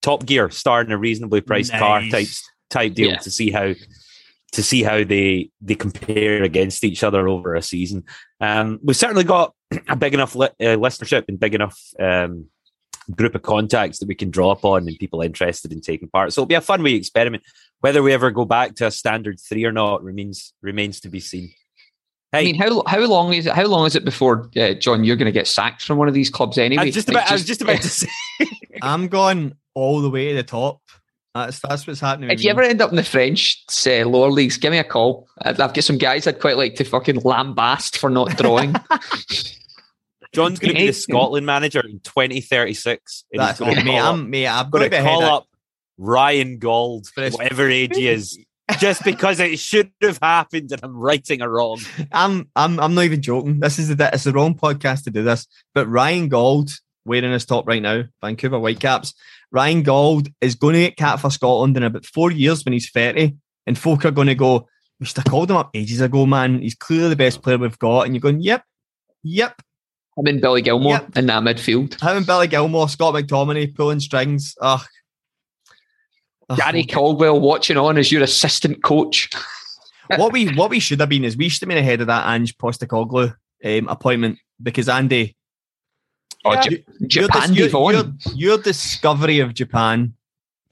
[0.02, 2.10] Top Gear starting a reasonably priced car Nice.
[2.12, 2.28] type
[2.70, 3.18] type deal Yeah.
[3.18, 3.74] to see how
[4.52, 8.04] to see how they they compare against each other over a season.
[8.40, 9.52] Um, we've certainly got
[9.88, 12.46] a big enough li- uh, listenership and big enough um,
[13.14, 16.32] group of contacts that we can draw upon and people interested in taking part.
[16.32, 17.42] So it'll be a fun wee experiment.
[17.80, 21.20] Whether we ever go back to a standard three or not remains remains to be
[21.20, 21.50] seen.
[22.32, 23.52] Hey, I mean, how how long is it?
[23.54, 26.14] How long is it before uh, John you're going to get sacked from one of
[26.14, 26.82] these clubs anyway?
[26.82, 28.08] I was just Like, about I was just about to say
[28.82, 30.80] I'm going all the way to the top.
[31.34, 32.30] That's that's what's happening.
[32.30, 32.50] If you me.
[32.52, 35.28] ever end up in the French uh, lower leagues, give me a call.
[35.42, 38.74] I've I've got some guys I'd quite like to fucking lambast for not drawing.
[40.32, 43.24] John's going to be the Scotland manager in 2036.
[43.32, 45.34] and he's That's gonna mate, I'm mate, I'm going going to to call ahead of-
[45.42, 45.46] up
[45.98, 48.38] Ryan Gauld, For whatever age he is,
[48.78, 51.80] just because it should have happened and I'm writing a wrong.
[52.12, 53.60] I'm I'm I'm not even joking.
[53.60, 55.46] This is the it's the wrong podcast to do this.
[55.74, 56.70] But Ryan Gauld
[57.04, 59.14] wearing his top right now, Vancouver Whitecaps.
[59.52, 62.90] Ryan Gauld is going to get cat for Scotland in about four years when he's
[62.90, 63.36] 30.
[63.68, 66.60] And folk are going to go, we should have called him up ages ago, man.
[66.60, 68.02] He's clearly the best player we've got.
[68.02, 68.64] And you're going, yep,
[69.22, 69.60] yep.
[70.18, 71.16] I'm in Billy Gilmour Yep.
[71.16, 72.00] in that midfield.
[72.00, 74.54] Him and Billy Gilmour, Scott McTominay pulling strings.
[74.60, 74.80] Ugh.
[76.48, 76.58] Ugh.
[76.58, 79.30] Gary Caldwell watching on as your assistant coach.
[80.16, 82.26] what we what we should have been is we should have been ahead of that
[82.28, 85.36] Ange Postecoglou um, appointment because Andy,
[86.46, 86.60] Oh, Yeah.
[86.62, 88.04] J- your, Japan dis- your, your,
[88.34, 90.14] your discovery of Japan.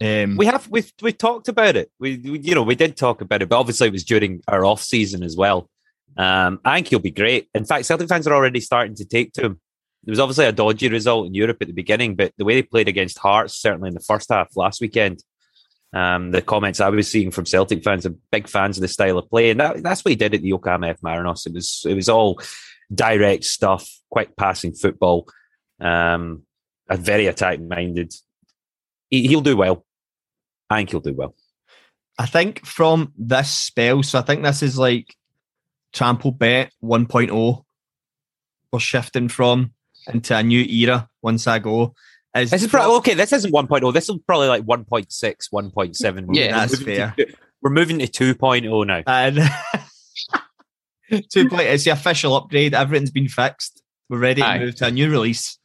[0.01, 1.91] Um, We have we we talked about it.
[1.99, 4.65] We, we you know we did talk about it, but obviously it was during our
[4.65, 5.69] off season as well.
[6.17, 7.49] Um, I think he'll be great.
[7.55, 9.61] In fact, Celtic fans are already starting to take to him.
[10.05, 12.63] There was obviously a dodgy result in Europe at the beginning, but the way they
[12.63, 15.25] played against Hearts, certainly in the first half last weekend,
[15.95, 19.17] um, the comments I was seeing from Celtic fans are big fans of the style
[19.17, 21.47] of play, and that, that's what he did at the Yokohama F Marinos.
[21.47, 22.41] It was it was all
[22.93, 25.29] direct stuff, quick passing football,
[25.81, 26.43] um,
[26.91, 28.13] a very attack minded.
[29.09, 29.87] He, he'll do well.
[30.69, 31.37] I think he'll do well.
[32.19, 35.15] I think from this spell, so I think this is like
[35.93, 37.65] Trample Bet 1.0.
[38.73, 39.73] We're shifting from
[40.13, 41.95] into a new era once I go.
[42.37, 43.15] Is This is probably okay.
[43.15, 43.93] This isn't 1.0.
[43.95, 45.07] This is probably like 1.6,
[45.53, 46.27] 1.7.
[46.27, 47.15] We're Yeah, that's to- fair.
[47.63, 49.03] we're moving to 2.0 now.
[49.07, 49.39] and
[51.31, 51.69] Two play.
[51.69, 52.75] It's the official upgrade.
[52.75, 53.83] Everything's been fixed.
[54.09, 54.59] We're ready to Aye.
[54.59, 55.59] move to a new release.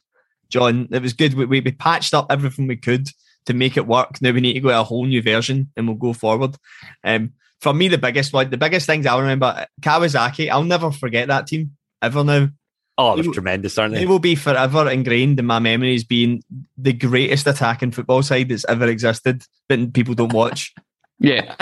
[0.48, 1.34] John, it was good.
[1.34, 3.08] We, we, we patched up everything we could
[3.46, 4.20] to make it work.
[4.20, 6.56] Now we need to go to a whole new version and we'll go forward.
[7.02, 11.28] Um, for me, the biggest one, the biggest things I'll remember, Kawasaki, I'll never forget
[11.28, 12.48] that team ever now.
[13.02, 14.06] Oh, they're They- tremendous, aren't They they?
[14.06, 16.42] will be forever ingrained in my memory as being
[16.76, 20.74] the greatest attacking football side that's ever existed, but people don't watch.
[21.22, 21.54] Yeah.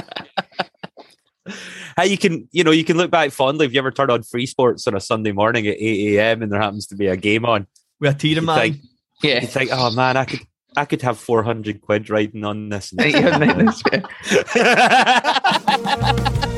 [1.97, 4.23] How you can, you know, you can look back fondly if you ever turn on
[4.23, 6.43] Free Sports on a Sunday morning at eight a.m.
[6.43, 7.67] and there happens to be a game on.
[8.01, 8.59] We're a team, You man.
[8.61, 8.77] think,
[9.23, 9.41] Yeah.
[9.41, 10.41] you think, oh man, I could,
[10.77, 12.93] I could have four hundred quid riding on this.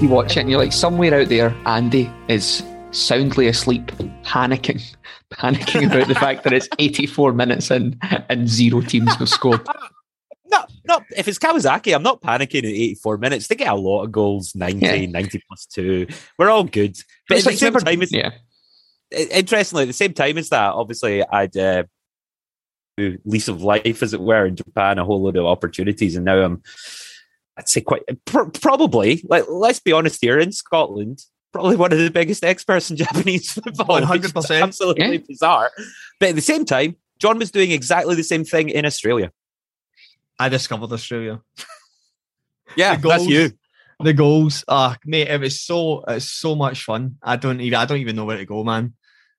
[0.00, 3.86] You watch it and you're like, somewhere out there, Andy is soundly asleep,
[4.22, 4.80] panicking,
[5.32, 9.66] panicking about the fact that it's 84 minutes in and zero teams have scored.
[10.50, 11.00] No, no.
[11.14, 13.48] If it's Kawasaki, I'm not panicking at 84 minutes.
[13.48, 15.04] They get a lot of goals, 90, Yeah.
[15.04, 16.06] 90 plus two.
[16.38, 16.96] We're all good.
[17.28, 18.30] But It's at like the same time, as, yeah.
[19.10, 21.82] interestingly, at the same time as that, obviously, I'd uh,
[22.96, 26.38] lease of life, as it were, in Japan, a whole load of opportunities, and now
[26.38, 26.62] I'm,
[27.58, 29.22] I'd say, quite pr- probably.
[29.28, 33.52] Like, let's be honest here, in Scotland, probably one of the biggest experts in Japanese
[33.52, 34.00] football.
[34.00, 34.62] 100%.
[34.62, 35.18] absolutely Yeah.
[35.28, 35.70] bizarre.
[36.20, 39.32] But at the same time, John was doing exactly the same thing in Australia.
[40.38, 41.40] I discovered Australia.
[42.76, 43.28] Yeah, The that's goals.
[43.28, 43.52] you.
[44.00, 47.16] The goals, ah, mate, it was so it's so much fun.
[47.20, 48.94] I don't even I don't even know where to go, man.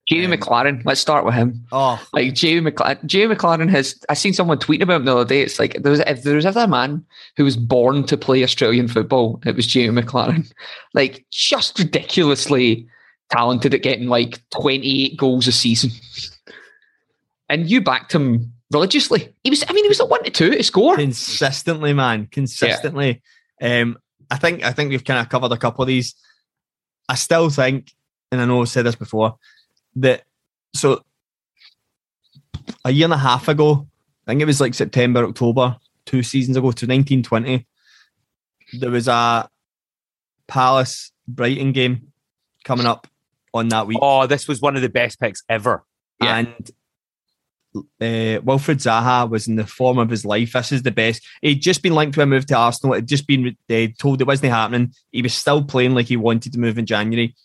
[0.09, 1.65] Jamie Um, McLaren, let's start with him.
[1.71, 3.99] Oh, Like Jamie McLaren, Jamie McLaren has.
[4.09, 5.41] I seen someone tweeting about him the other day.
[5.41, 7.05] It's like there was if there was ever a man
[7.37, 10.51] who was born to play Australian football, it was Jamie McLaren.
[10.93, 12.87] Like just ridiculously
[13.29, 15.91] talented at getting like twenty eight goals a season.
[17.51, 19.33] And you backed him religiously.
[19.43, 19.63] He was.
[19.67, 20.95] I mean, he was at one to two to score.
[20.95, 23.23] consistently, man, consistently.
[23.59, 23.97] Um,
[24.29, 26.13] I think I think we've kind of covered a couple of these.
[27.07, 27.91] I still think,
[28.31, 29.35] and I know I've said this before,
[29.95, 30.23] that
[30.73, 31.03] so
[32.85, 33.87] a year and a half ago,
[34.27, 37.65] I think it was like September, October, two seasons ago to 1920,
[38.73, 39.49] there was a
[40.47, 42.11] Palace Brighton game
[42.63, 43.07] coming up
[43.53, 43.99] on that week.
[44.01, 45.83] Oh, this was one of the best picks ever.
[46.21, 46.37] Yeah.
[46.37, 46.71] and
[47.75, 50.53] uh, Wilfried Zaha was in the form of his life.
[50.53, 51.25] This is the best.
[51.41, 52.95] He'd just been linked to a move to Arsenal.
[52.95, 54.93] It'd just been uh, told it wasn't happening.
[55.11, 57.35] He was still playing like he wanted to move in January.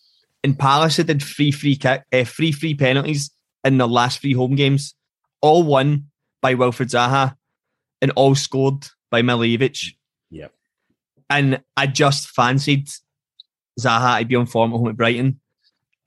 [0.45, 3.31] In Palace, did three free kick, uh, three free penalties
[3.65, 4.95] in the last three home games,
[5.41, 7.35] all won by Wilfried Zaha,
[8.01, 9.95] and all scored by Milivojevic.
[10.31, 10.53] Yep.
[11.29, 12.89] And I just fancied
[13.81, 15.41] Zaha to be on form at home at Brighton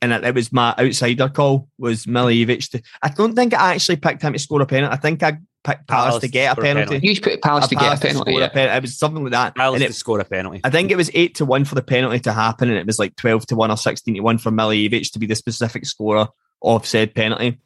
[0.01, 2.69] and it, it was my outsider call was Milivojevic.
[2.71, 4.93] To, I don't think I actually picked him to score a penalty.
[4.93, 6.85] I think I picked Palace, Palace to to get a penalty.
[6.87, 7.07] penalty.
[7.07, 8.31] You just Palace A to get a Palace to penalty.
[8.31, 8.49] score a Yeah.
[8.49, 9.55] pen- It was something like that.
[9.55, 10.61] Palace And to score a penalty.
[10.63, 12.97] I think it was eight to one for the penalty to happen, and it was
[12.99, 16.27] like twelve to one or sixteen to one for Milivojevic to be the specific scorer
[16.63, 17.59] of said penalty.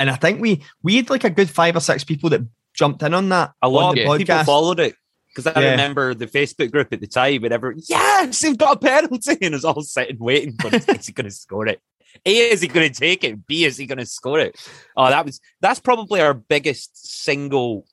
[0.00, 2.40] And I think we we had like a good five or six people that
[2.74, 3.52] jumped in on that.
[3.62, 4.94] A lot of people followed it
[5.28, 5.70] because I Yeah.
[5.72, 9.54] remember the Facebook group at the time, and everyone, yes, they've got a penalty, and
[9.54, 10.54] it's all sitting waiting.
[10.60, 11.80] But is he going to score it?
[12.26, 13.46] A, is he going to take it?
[13.46, 14.56] B, is he going to score it?
[14.96, 17.86] Oh, that was that's probably our biggest single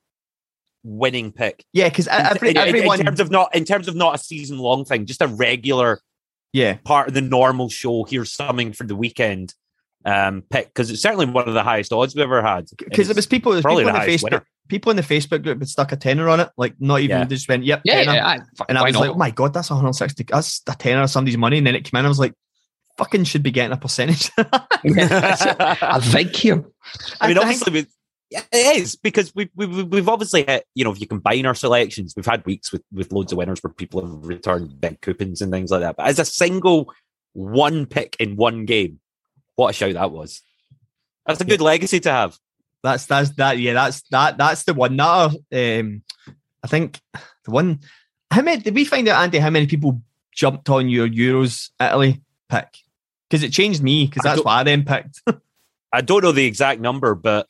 [0.83, 1.65] winning pick.
[1.73, 4.57] Yeah, because every, in, in- in terms of not in terms of not a season
[4.57, 5.99] long thing, just a regular
[6.53, 8.03] yeah, part of the normal show.
[8.03, 9.53] Here's something for the weekend
[10.03, 12.65] um pick because it's certainly one of the highest odds we've ever had.
[12.79, 14.45] because it was people, it was probably people the in the highest Facebook, winner.
[14.67, 17.25] people in the Facebook group had stuck a tenner on it, like not even Yeah.
[17.25, 18.99] just went, "Yep, Yeah, tenner." yeah, I, And I was not?
[19.01, 20.23] like, oh my God, that's 160.
[20.23, 21.59] That's a tenner of somebody's money.
[21.59, 22.05] And then it came in.
[22.05, 22.33] I was like,
[22.97, 24.31] fucking should be getting a percentage.
[24.37, 26.63] a vig here.
[27.19, 27.87] I mean, think- obviously, we,
[28.31, 30.65] it is because we've, we've we've obviously hit.
[30.73, 33.61] You know, if you combine our selections, we've had weeks with with loads of winners
[33.61, 35.97] where people have returned big coupons and things like that.
[35.97, 36.93] But as a single
[37.33, 38.99] one pick in one game,
[39.55, 40.41] what a show that was!
[41.25, 42.37] That's a good legacy to have.
[42.83, 43.57] that's that's that.
[43.59, 44.37] Yeah, that's that.
[44.37, 44.95] That's the one.
[44.95, 45.35] That
[45.79, 46.03] um,
[46.63, 46.99] I think
[47.45, 47.81] the one.
[48.31, 49.39] How many did we find out, Andy?
[49.39, 50.01] How many people
[50.33, 52.67] jumped on your Euros Italy pick?
[53.29, 54.05] Because it changed me.
[54.05, 55.21] Because that's don't- what I then picked.
[55.93, 57.47] I don't know the exact number, but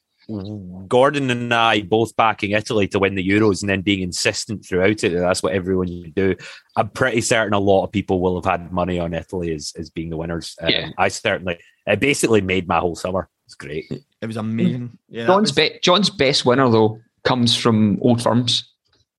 [0.87, 5.03] Gordon and I both backing Italy to win the Euros and then being insistent throughout
[5.03, 5.13] it.
[5.13, 6.35] that That's what everyone should do.
[6.75, 9.89] I'm pretty certain a lot of people will have had money on Italy as, as
[9.89, 10.55] being the winners.
[10.61, 13.29] Um, I certainly, it basically made my whole summer.
[13.45, 13.85] It's great.
[14.21, 14.97] it was amazing.
[15.09, 18.67] Yeah, John's was- be- John's best winner though comes from old firms,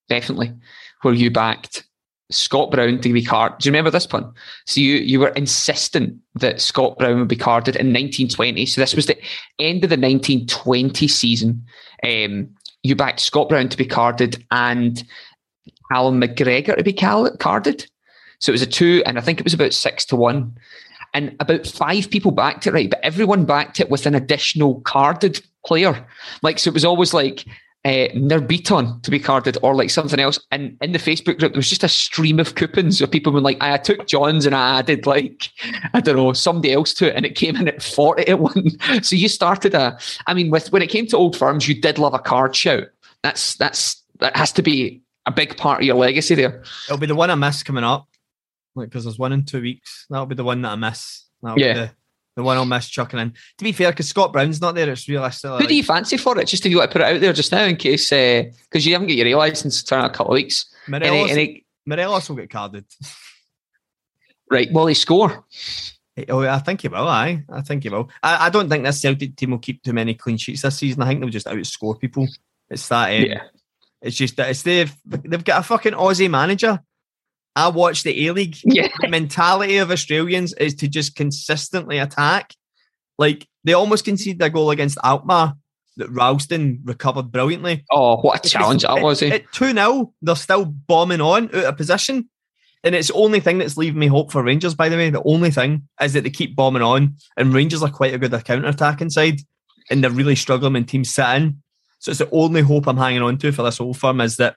[0.08, 0.52] definitely,
[1.02, 1.84] where you backed
[2.32, 3.58] Scott Brown to be carded.
[3.58, 4.32] Do you remember this one?
[4.66, 8.66] So you you were insistent that Scott Brown would be carded in 1920.
[8.66, 9.18] So this was the
[9.58, 11.64] end of the 1920 season.
[12.04, 12.48] Um,
[12.82, 15.04] you backed Scott Brown to be carded and
[15.92, 17.86] Allan McGregor to be carded.
[18.38, 20.56] So it was a two, and I think it was about six to one.
[21.14, 22.90] And about five people backed it, right?
[22.90, 26.06] But everyone backed it with an additional carded player.
[26.42, 27.44] Like, so it was always like
[27.84, 30.38] uh, Nir Bitton to be carded or like something else.
[30.52, 33.40] And in the Facebook group, there was just a stream of coupons of people were
[33.40, 35.48] like, I took John's and I added like,
[35.92, 37.16] I don't know, somebody else to it.
[37.16, 38.70] And it came in at 40 to 1.
[39.02, 41.98] so you started a, I mean, with when it came to old firms, you did
[41.98, 42.84] love a card shout.
[43.24, 46.62] That's, that's, that has to be a big part of your legacy there.
[46.86, 48.06] It'll be the one I miss coming up.
[48.74, 50.06] Like, because there's one in two weeks.
[50.08, 51.24] That'll be the one that I miss.
[51.42, 51.72] That'll Yeah.
[51.72, 51.90] be the,
[52.36, 53.32] the one I'll miss chucking in.
[53.58, 55.50] To be fair, because Scott Brown's not there, it's realistic.
[55.50, 56.46] Who do you fancy for it?
[56.48, 58.92] Just if you want to put it out there just now in case, because you
[58.92, 60.66] haven't got your A license to turn in a couple of weeks.
[60.88, 62.84] Morelos, Any, any, Morelos will get carded.
[64.50, 65.44] right, will he score?
[66.28, 67.08] Oh, I think he will.
[67.08, 68.10] Aye, I think he will.
[68.22, 71.02] I, I don't think this Celtic team will keep too many clean sheets this season.
[71.02, 72.28] I think they'll just outscore people.
[72.68, 73.08] It's that.
[73.10, 73.24] Um,
[74.02, 76.80] It's just that it's they've they've got a fucking Aussie manager.
[77.54, 78.56] I watch the A League.
[78.64, 78.88] Yeah.
[79.00, 82.54] The mentality of Australians is to just consistently attack.
[83.18, 85.54] Like they almost conceded a goal against Alkmaar
[85.96, 87.84] that Ralston recovered brilliantly.
[87.90, 89.22] Oh, what a challenge that was.
[89.22, 89.28] Eh?
[89.28, 92.28] At 2 0, they're still bombing on out of position.
[92.84, 95.10] And it's the only thing that's leaving me hope for Rangers, by the way.
[95.10, 98.32] The only thing is that they keep bombing on, and Rangers are quite a good
[98.44, 99.40] counter attacking side,
[99.88, 101.62] and they're really struggling when teams sit in.
[102.00, 104.56] So it's the only hope I'm hanging on to for this Old Firm is that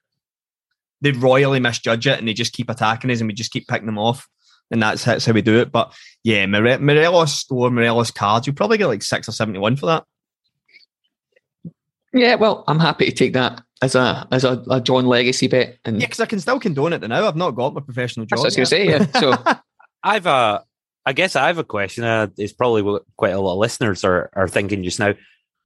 [1.02, 3.86] they royally misjudge it and they just keep attacking us and we just keep picking
[3.86, 4.28] them off.
[4.72, 5.72] And that's, that's how we do it.
[5.72, 9.86] But yeah, More- Morelos store, Morelos cards, you'll probably get like six or 71 for
[9.88, 10.04] that.
[12.14, 15.78] Yeah, well, I'm happy to take that as a as a, a John Legacy bet.
[15.84, 17.28] And Yeah, because I can still condone it now.
[17.28, 18.40] I've not got my professional job.
[18.40, 19.20] that's what I was going to say.
[19.20, 19.20] Yeah.
[19.20, 19.60] So
[20.04, 20.64] I've a,
[21.06, 22.06] I guess I have a question.
[22.06, 25.14] Uh, it's probably what quite a lot of listeners are are thinking just now.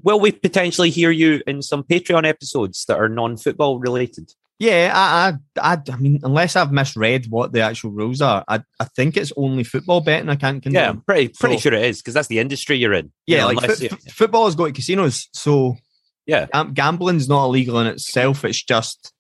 [0.02, 4.32] Will we potentially hear you in some Patreon episodes that are non-football related?
[4.60, 5.30] Yeah, I,
[5.62, 9.16] I, I, I mean, unless I've misread what the actual rules are, I, I think
[9.16, 10.28] it's only football betting.
[10.28, 10.84] I can't condone.
[10.84, 13.06] Yeah, I'm pretty pretty So- sure it is because that's the industry you're in.
[13.26, 15.78] You yeah, know, like unless fo- football has got to casinos, so
[16.26, 16.48] Yeah.
[16.54, 18.44] um, gambling's not illegal in itself.
[18.44, 19.14] It's just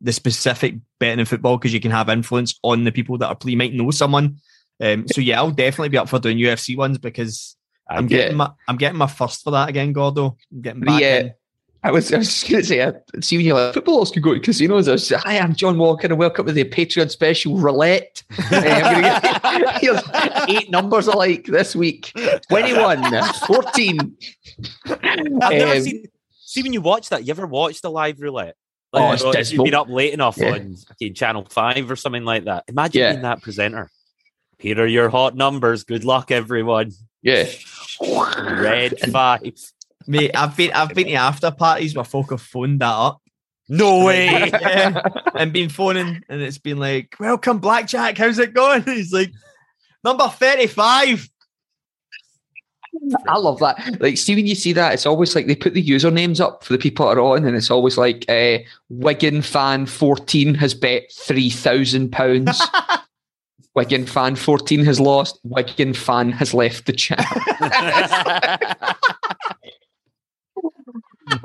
[0.00, 3.34] the specific betting in football because you can have influence on the people that are
[3.34, 3.52] play.
[3.52, 4.36] You might know someone.
[4.80, 7.56] Um, so yeah, I'll definitely be up for doing UFC ones because
[7.90, 8.16] I'm Okay.
[8.16, 10.36] getting my I'm getting my first for that again, Gordo.
[10.52, 11.32] I'm getting back The, uh, in.
[11.84, 14.22] I was, I was just going to say, I see when you're like, footballers can
[14.22, 14.88] go to casinos.
[14.88, 18.22] I was like, Hi, I'm John Walker, and welcome to the Patreon special roulette.
[18.38, 20.02] Uh, I'm going to get here's
[20.48, 22.10] eight numbers alike this week
[22.48, 23.04] 21,
[23.46, 24.16] 14.
[25.02, 26.04] I've never Um, seen.
[26.40, 28.56] See when you watch that, you ever watched the live roulette?
[28.94, 29.66] Oh, it's you know, if dismal.
[29.66, 30.52] You've been up late enough Yeah.
[30.54, 30.76] on
[31.14, 32.64] Channel Five or something like that.
[32.68, 33.10] Imagine Yeah.
[33.12, 33.90] being that presenter.
[34.58, 35.84] Here are your hot numbers.
[35.84, 36.92] Good luck, everyone.
[37.20, 37.44] Yeah.
[38.00, 39.42] Red five.
[40.06, 43.20] Mate, I've been I've been to after parties where folk have phoned that up.
[43.68, 44.26] No way.
[44.26, 45.00] yeah,
[45.34, 48.18] and been phoning, and it's been like, "Welcome, Blackjack.
[48.18, 49.32] How's it going?" He's like,
[50.02, 51.28] "Number thirty-five.
[53.26, 54.00] I love that.
[54.00, 56.72] Like, see when you see that, it's always like they put the usernames up for
[56.72, 61.10] the people that are on, and it's always like uh, Wigan fan fourteen has bet
[61.12, 62.62] three thousand pounds.
[63.74, 65.40] Wigan fan fourteen has lost.
[65.42, 67.24] Wigan fan has left the channel.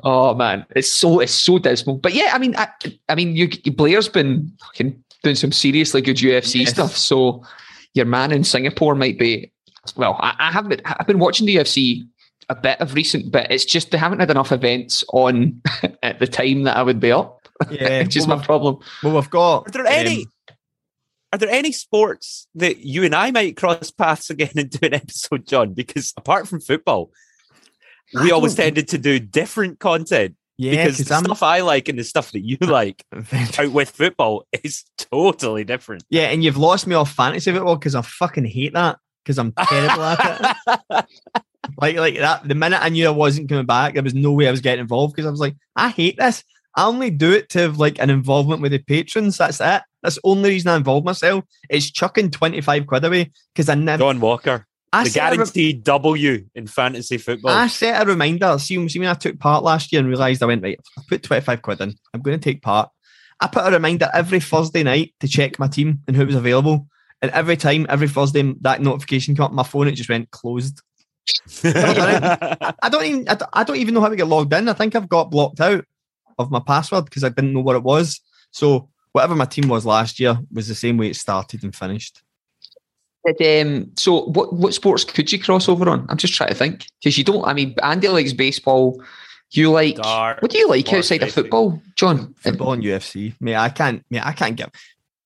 [0.04, 1.98] Oh man, it's so it's so dismal.
[1.98, 2.68] But yeah, I mean, I,
[3.08, 6.72] I mean, you, Blair's been fucking doing some seriously good UFC Yes.
[6.72, 6.96] stuff.
[6.98, 7.44] So
[7.94, 9.52] your man in Singapore might be.
[9.96, 10.82] Well, I, I haven't.
[10.86, 12.08] I've been watching the UFC
[12.50, 15.62] a bit of recent, but it's just they haven't had enough events on
[16.04, 17.48] at the time that I would be up.
[17.70, 18.78] Yeah, Which is well, my problem.
[19.04, 19.68] well, we've got.
[19.68, 20.24] Are there any?
[20.50, 20.56] um,
[21.34, 24.94] Are there any sports that you and I might cross paths again and do an
[24.94, 25.74] episode, John?
[25.74, 27.12] Because apart from football,
[28.14, 30.36] we always tended to do different content.
[30.58, 31.24] yeah, because the I'm.
[31.24, 33.04] stuff I like and the stuff that you like
[33.58, 36.04] out with football is totally different.
[36.10, 39.52] yeah, and you've lost me off fantasy football because I fucking hate that because I'm
[39.54, 41.06] terrible at it.
[41.80, 42.48] Like, like that.
[42.48, 44.82] The minute I knew I wasn't coming back, there was no way I was getting
[44.82, 46.44] involved because I was like, I hate this.
[46.76, 49.38] I only do it to have like an involvement with the patrons.
[49.38, 49.82] That's it.
[50.02, 51.44] That's the only reason I involve myself.
[51.70, 54.02] It's chucking 25 quid away because I never.
[54.02, 57.52] John Walker, I the a re- guaranteed W in fantasy football.
[57.52, 58.58] I set a reminder.
[58.60, 61.24] See, see when I took part last year and realised I went, right, I put
[61.24, 61.96] 25 quid in.
[62.14, 62.90] I'm going to take part.
[63.40, 66.88] I put a reminder every Thursday night to check my team and who was available.
[67.22, 70.32] And every time, every Thursday, that notification came up on my phone, it just went
[70.32, 70.82] closed.
[71.64, 74.68] I don't even I don't even know how to get logged in.
[74.68, 75.86] I think I've got blocked out
[76.40, 78.20] of my password because I didn't know what it was.
[78.52, 82.24] So whatever my team was last year was the same way it started and finished.
[83.38, 86.06] Did, um, so what what sports could you cross over on?
[86.10, 87.46] I'm just trying to think because you don't.
[87.46, 89.04] I mean, Andy likes baseball.
[89.52, 92.36] You like Dart, what do you like horse outside of football, John?
[92.36, 93.34] Football and UFC.
[93.40, 94.06] Mate, I can't.
[94.10, 94.74] Mate, I can't get.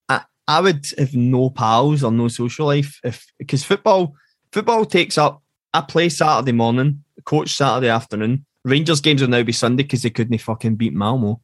[0.07, 4.15] I, I would have no pals or no social life if because football
[4.51, 5.41] football takes up.
[5.73, 8.45] I play Saturday morning, coach Saturday afternoon.
[8.63, 11.41] Rangers games will now be Sunday because they couldn't fucking beat Malmo.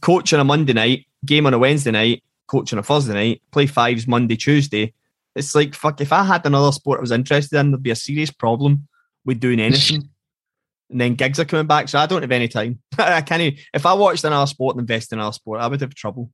[0.00, 3.42] Coach on a Monday night, game on a Wednesday night, coach on a Thursday night,
[3.50, 4.94] play fives Monday, Tuesday.
[5.38, 6.00] It's like fuck.
[6.00, 8.88] If I had another sport I was interested in, there'd be a serious problem
[9.24, 10.08] with doing anything.
[10.90, 12.80] and then gigs are coming back, so I don't have any time.
[12.98, 13.42] I can't.
[13.42, 16.30] Even, if I watched another sport and invest in another sport, I would have trouble.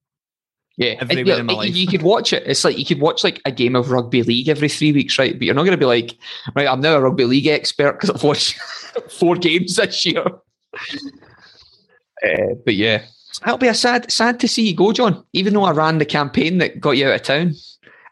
[0.76, 1.76] Yeah, everywhere yeah, in my you- life.
[1.76, 2.42] You could watch it.
[2.46, 5.32] It's like you could watch like a game of rugby league every three weeks, right?
[5.32, 6.16] But you're not going to be like,
[6.55, 8.59] right, I'm now a rugby league expert because I've watched
[9.11, 10.24] four games this year.
[12.26, 13.05] Uh, but yeah,
[13.40, 15.24] that'll be a sad, sad to see you go, John.
[15.32, 17.55] Even though I ran the campaign that got you out of town.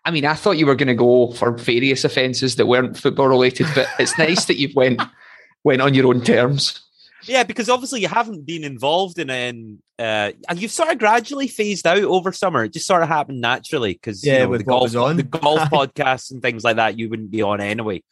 [0.05, 3.29] I mean, I thought you were going to go for various offences that weren't football
[3.29, 5.01] related, but it's nice that you've went
[5.65, 6.81] went on your own terms.
[7.25, 11.47] Yeah, because obviously you haven't been involved in in uh, and you've sort of gradually
[11.47, 12.65] phased out over summer.
[12.65, 15.17] It just sort of happened naturally because Yeah, you know, with the golf, on.
[15.17, 18.03] the golf podcasts and things like that, you wouldn't be on anyway.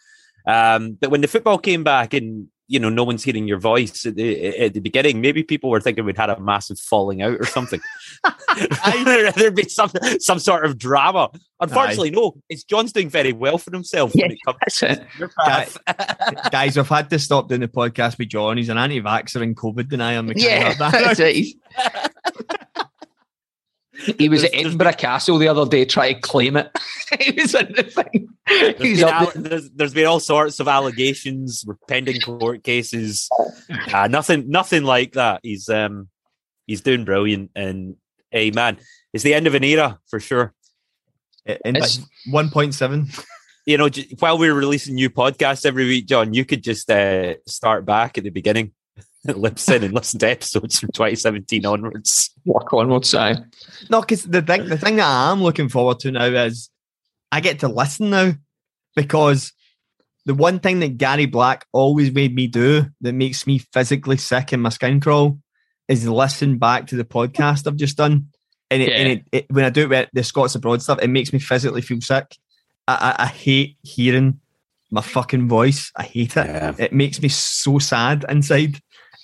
[0.47, 4.07] Um, but when the football came back and you know no one's hearing your voice
[4.07, 7.35] at the, at the beginning, maybe people were thinking we'd had a massive falling out
[7.41, 7.81] or something.
[9.05, 9.91] There'd be some
[10.21, 11.31] some sort of drama.
[11.61, 12.41] Unfortunately, no.
[12.49, 15.77] It's John's doing very well for himself when Yeah, it comes to your path.
[16.53, 18.57] Guys, I've had to stop doing the podcast with John.
[18.57, 20.23] He's an anti-vaxxer and COVID denier.
[20.37, 21.57] Yeah, that's it.
[24.05, 26.71] He's- He was There's- at Edinburgh Castle the other day trying to claim it.
[27.21, 28.29] he was in the thing.
[28.49, 29.43] He There's was been, up al- there.
[29.43, 33.29] there's, there's been all sorts of allegations, pending court cases.
[33.93, 35.41] Uh, nothing, nothing like that.
[35.43, 36.09] He's um,
[36.67, 37.97] he's doing brilliant, and
[38.31, 38.79] hey, man,
[39.13, 40.55] it's the end of an era for sure.
[41.47, 42.01] In It's-
[42.33, 43.25] 1.7.
[43.67, 47.35] You know, j- while we're releasing new podcasts every week, John, you could just uh,
[47.47, 48.73] start back at the beginning,
[49.25, 52.31] listen and listen to episodes from 2017 onwards.
[52.45, 53.37] Work onwards, aye.
[53.91, 56.71] No, because the thing, the thing that I am looking forward to now is
[57.31, 58.33] I get to listen now
[58.97, 59.53] because
[60.27, 64.53] the one thing that Gary Black always made me do that makes me physically sick
[64.53, 65.39] in my skin crawl
[65.89, 68.29] is listen back to the podcast I've just done.
[68.71, 71.09] And, it, and it, it, when I do it with the Scots Abroad stuff, it
[71.09, 72.37] makes me physically feel sick.
[72.87, 74.41] I, I, I hate hearing
[74.91, 75.91] my fucking voice.
[75.97, 76.47] I hate it.
[76.47, 76.75] Yeah.
[76.79, 78.81] It makes me so sad inside.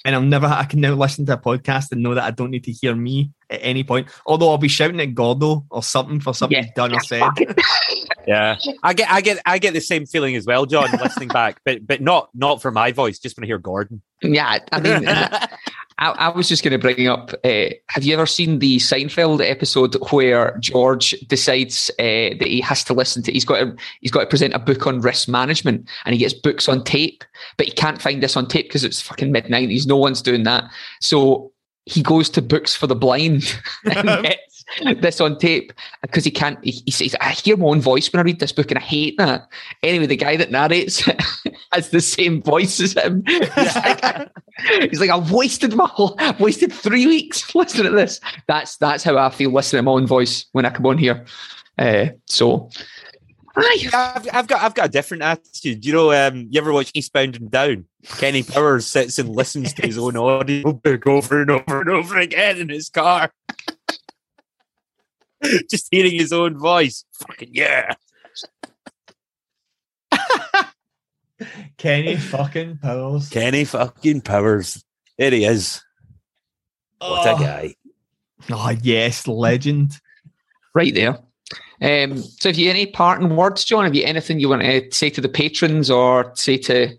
[0.06, 2.52] And I'm never, I can now listen to a podcast and know that I don't
[2.52, 4.06] need to hear me at any point.
[4.24, 6.62] Although I'll be shouting at Gordo or something for something Yeah.
[6.62, 7.24] he's done or said.
[8.26, 11.60] Yeah, I get, I get, I get the same feeling as well, John, listening back,
[11.64, 14.02] but but not not for my voice, just when I hear Gordon.
[14.22, 15.06] Yeah, I mean,
[15.98, 17.32] I, I was just going to bring up.
[17.44, 22.84] Uh, have you ever seen the Seinfeld episode where George decides uh, that he has
[22.84, 23.32] to listen to?
[23.32, 26.34] He's got to, he's got to present a book on risk management, and he gets
[26.34, 27.24] books on tape,
[27.56, 29.86] but he can't find this on tape because it's fucking mid nineties.
[29.86, 30.64] No one's doing that,
[31.00, 31.52] so
[31.86, 34.55] he goes to Books for the Blind and gets
[35.00, 36.58] this on tape because he can't.
[36.64, 38.82] He, he says, "I hear my own voice when I read this book, and I
[38.82, 39.48] hate that."
[39.82, 41.08] Anyway, the guy that narrates
[41.72, 43.22] has the same voice as him.
[43.26, 44.30] He's like,
[44.90, 48.20] He's like, I've wasted my whole, I've wasted three weeks listening to this.
[48.48, 51.24] That's that's how I feel listening to my own voice when I come on here.
[51.78, 52.70] Uh, so,
[53.54, 53.88] aye.
[53.92, 55.84] I've, I've got I've got a different attitude.
[55.84, 57.84] You know, um, you ever watch Eastbound and Down?
[58.18, 62.18] Kenny Powers sits and listens to his own audio book over and over and over
[62.18, 63.30] again in his car.
[65.70, 67.04] Just hearing his own voice.
[67.12, 67.94] Fucking yeah.
[71.76, 73.28] Kenny fucking Powers.
[73.28, 74.82] Kenny fucking Powers.
[75.18, 75.82] There he is.
[76.98, 77.38] What a Oh.
[77.38, 77.74] guy.
[78.50, 79.92] Oh, yes, legend.
[80.74, 81.18] right there.
[81.80, 83.84] Um, so, have you any parting words, John?
[83.84, 86.94] Have you anything you want to say to the patrons or say to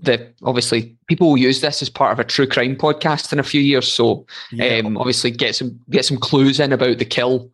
[0.00, 3.42] the obviously people will use this as part of a true crime podcast in a
[3.44, 3.90] few years?
[3.92, 4.80] So, Yeah.
[4.84, 7.50] um, obviously, get some get some clues in about the kill.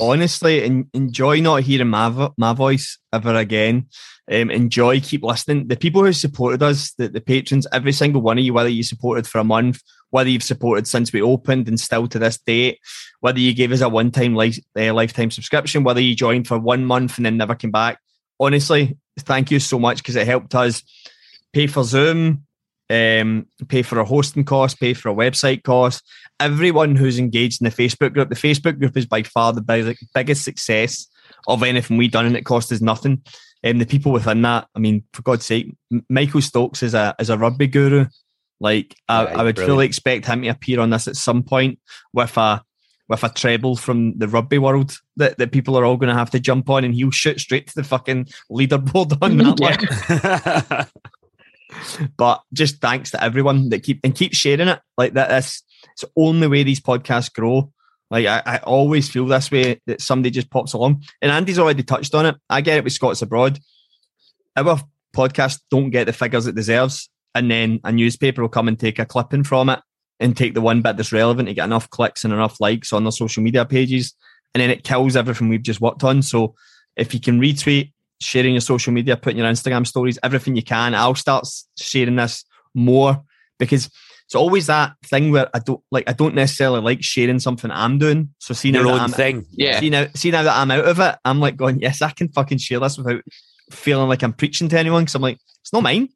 [0.00, 3.86] honestly, en- enjoy not hearing my vo- my voice ever again.
[4.30, 5.66] Um, enjoy, keep listening.
[5.66, 8.84] The people who supported us, the, the patrons, every single one of you, whether you
[8.84, 9.80] supported for a month,
[10.10, 12.78] whether you've supported since we opened and still to this date,
[13.20, 16.58] whether you gave us a one time life, uh, lifetime subscription, whether you joined for
[16.60, 17.98] one month and then never came back.
[18.38, 20.82] Honestly, thank you so much because it helped us
[21.52, 22.44] pay for Zoom,
[22.90, 26.02] um, pay for a hosting cost, pay for a website cost.
[26.40, 29.96] Everyone who's engaged in the Facebook group, the Facebook group is by far the big,
[30.14, 31.06] biggest success
[31.46, 33.22] of anything we've done, and it cost us nothing.
[33.62, 35.74] And the people within that, I mean, for God's sake,
[36.08, 38.06] Michael Stokes is a is a rugby guru.
[38.58, 41.42] Like I, Yeah, I would he's fully expect him to appear on this at some
[41.42, 41.78] point
[42.12, 42.62] with a
[43.08, 46.30] with a treble from the rugby world that, that people are all going to have
[46.30, 49.60] to jump on, and he'll shoot straight to the fucking leaderboard on that
[50.80, 50.86] one.
[52.16, 55.28] but just thanks to everyone that keep and keep sharing it like that.
[55.28, 55.62] This
[55.92, 57.72] it's the only way these podcasts grow.
[58.10, 61.82] Like I, I always feel this way that somebody just pops along, and Andy's already
[61.82, 62.36] touched on it.
[62.48, 63.58] I get it with Scots abroad.
[64.56, 64.80] Our
[65.14, 68.98] podcast don't get the figures it deserves, and then a newspaper will come and take
[68.98, 69.80] a clipping from it
[70.18, 73.04] and take the one bit that's relevant to get enough clicks and enough likes on
[73.04, 74.14] their social media pages,
[74.54, 76.22] and then it kills everything we've just worked on.
[76.22, 76.54] So
[76.96, 80.94] if you can retweet, sharing your social media, putting your Instagram stories, everything you can,
[80.94, 81.46] I'll start
[81.76, 82.44] sharing this
[82.74, 83.22] more
[83.58, 83.90] because
[84.30, 87.98] it's always that thing where I don't like I don't necessarily like sharing something I'm
[87.98, 88.32] doing.
[88.38, 89.46] So seeing Your now own that I'm, thing.
[89.50, 89.80] Yeah.
[89.80, 92.28] see now, see now that I'm out of it, I'm like going, yes, I can
[92.28, 93.22] fucking share this without
[93.72, 95.02] feeling like I'm preaching to anyone.
[95.02, 96.10] Because I'm like, it's not mine.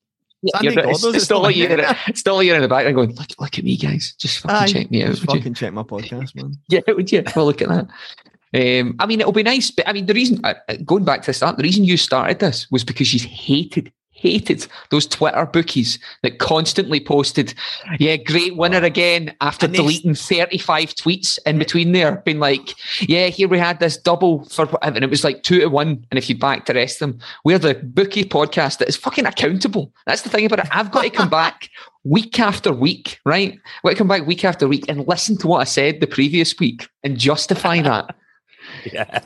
[0.44, 1.70] It's Andy it's, it's it's not not like you're
[2.06, 4.14] it's not like you're in the background going, look, look at me, guys.
[4.16, 5.08] Just fucking Aye, check me out.
[5.08, 6.54] Just would you?" fucking check my podcast, man.
[6.68, 7.24] Yeah, would you?
[7.34, 7.88] Well, look at that.
[8.54, 11.22] Um, I mean, it'll be nice, but I mean, the reason uh, uh, going back
[11.22, 15.44] to the start, the reason you started this was because you hated, hated those Twitter
[15.44, 17.52] bookies that constantly posted,
[17.98, 23.26] "Yeah, great winner again" after And deleting thirty-five tweets in between there, being like, "Yeah,
[23.26, 26.30] here we had this double for," and it was like two to one, and if
[26.30, 29.92] you back the rest of them, we're the bookie podcast that is fucking accountable.
[30.06, 30.68] That's the thing about it.
[30.70, 31.70] I've got to come back
[32.04, 33.54] week after week, right?
[33.54, 36.06] I've got to come back week after week and listen to what I said the
[36.06, 38.14] previous week and justify that.
[38.92, 39.20] yeah.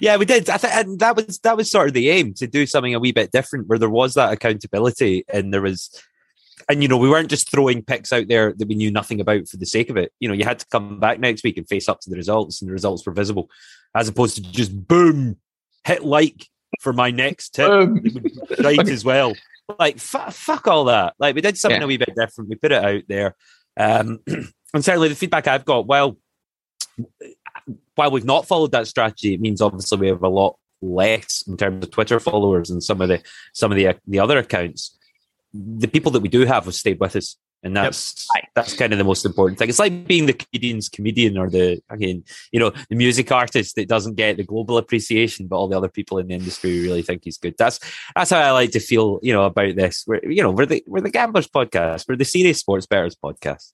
[0.00, 0.48] yeah, we did.
[0.48, 3.00] I think and that was that was sort of the aim to do something a
[3.00, 5.90] wee bit different, where there was that accountability, and there was,
[6.68, 9.48] and you know, we weren't just throwing picks out there that we knew nothing about
[9.48, 10.12] for the sake of it.
[10.20, 12.60] You know, you had to come back next week and face up to the results,
[12.60, 13.50] and the results were visible,
[13.94, 15.36] as opposed to just boom,
[15.84, 16.46] hit like
[16.80, 18.00] for my next tip, Um,
[18.62, 19.34] right as well.
[19.78, 21.14] Like fu- fuck all that.
[21.18, 21.84] Like we did something Yeah.
[21.84, 22.50] a wee bit different.
[22.50, 23.34] We put it out there,
[23.76, 25.86] um, and certainly the feedback I've got.
[25.86, 26.16] Well,
[27.94, 31.56] while we've not followed that strategy, it means obviously we have a lot less in
[31.56, 34.96] terms of Twitter followers and some of the some of the the other accounts.
[35.52, 38.98] The people that we do have have stayed with us, and that's that's kind of
[38.98, 39.68] the most important thing.
[39.68, 43.88] It's like being the comedian's comedian or the again, you know, the music artist that
[43.88, 47.22] doesn't get the global appreciation, but all the other people in the industry really think
[47.24, 47.54] he's good.
[47.58, 47.80] That's
[48.14, 50.04] that's how I like to feel, you know, about this.
[50.06, 53.72] We're you know we're the we're the gamblers podcast, we're the serious sports betters podcast.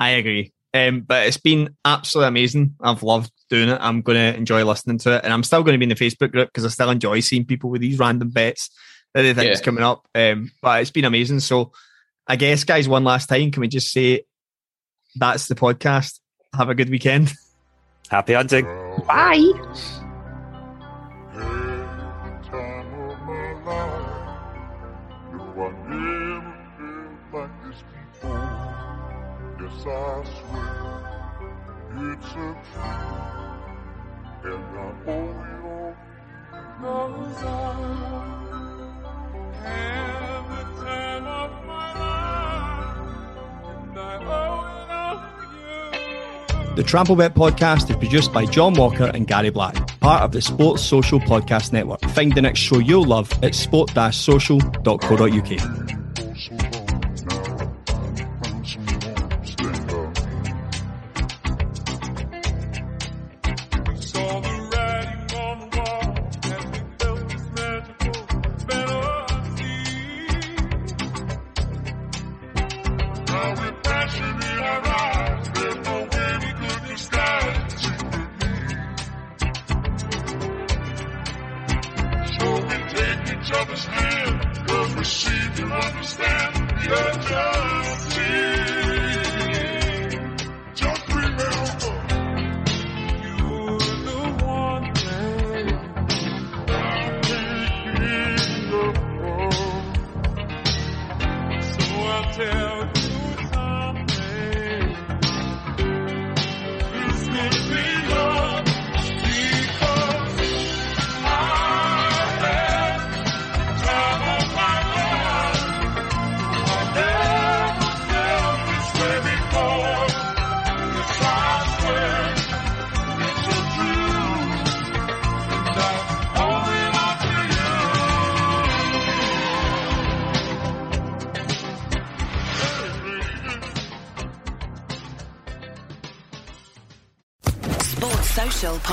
[0.00, 0.52] I agree.
[0.74, 2.74] Um, but it's been absolutely amazing.
[2.80, 3.78] I've loved doing it.
[3.80, 5.24] I'm going to enjoy listening to it.
[5.24, 7.46] And I'm still going to be in the Facebook group because I still enjoy seeing
[7.46, 8.70] people with these random bets
[9.14, 10.06] that they think is coming up.
[10.14, 11.40] Um, but it's been amazing.
[11.40, 11.72] So
[12.26, 14.24] I guess, guys, one last time, can we just say
[15.16, 16.20] that's the podcast?
[16.54, 17.32] Have a good weekend.
[18.10, 18.66] Happy hunting.
[19.06, 19.52] Bye.
[29.78, 30.37] Every
[32.38, 32.78] Yes, I
[33.10, 34.78] swear it's a truth, and I
[35.10, 35.96] owe it all
[36.80, 37.44] Cause I
[39.64, 43.06] had the time of my life,
[43.64, 44.90] and I owe it
[46.70, 46.74] all.
[46.76, 50.40] The Trample Bet podcast is produced by John Walker and Gary Black, part of the
[50.40, 52.00] Sports Social Podcast Network.
[52.10, 55.77] Find the next show you'll love at sport-social.co.uk.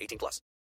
[0.00, 0.42] 18 plus.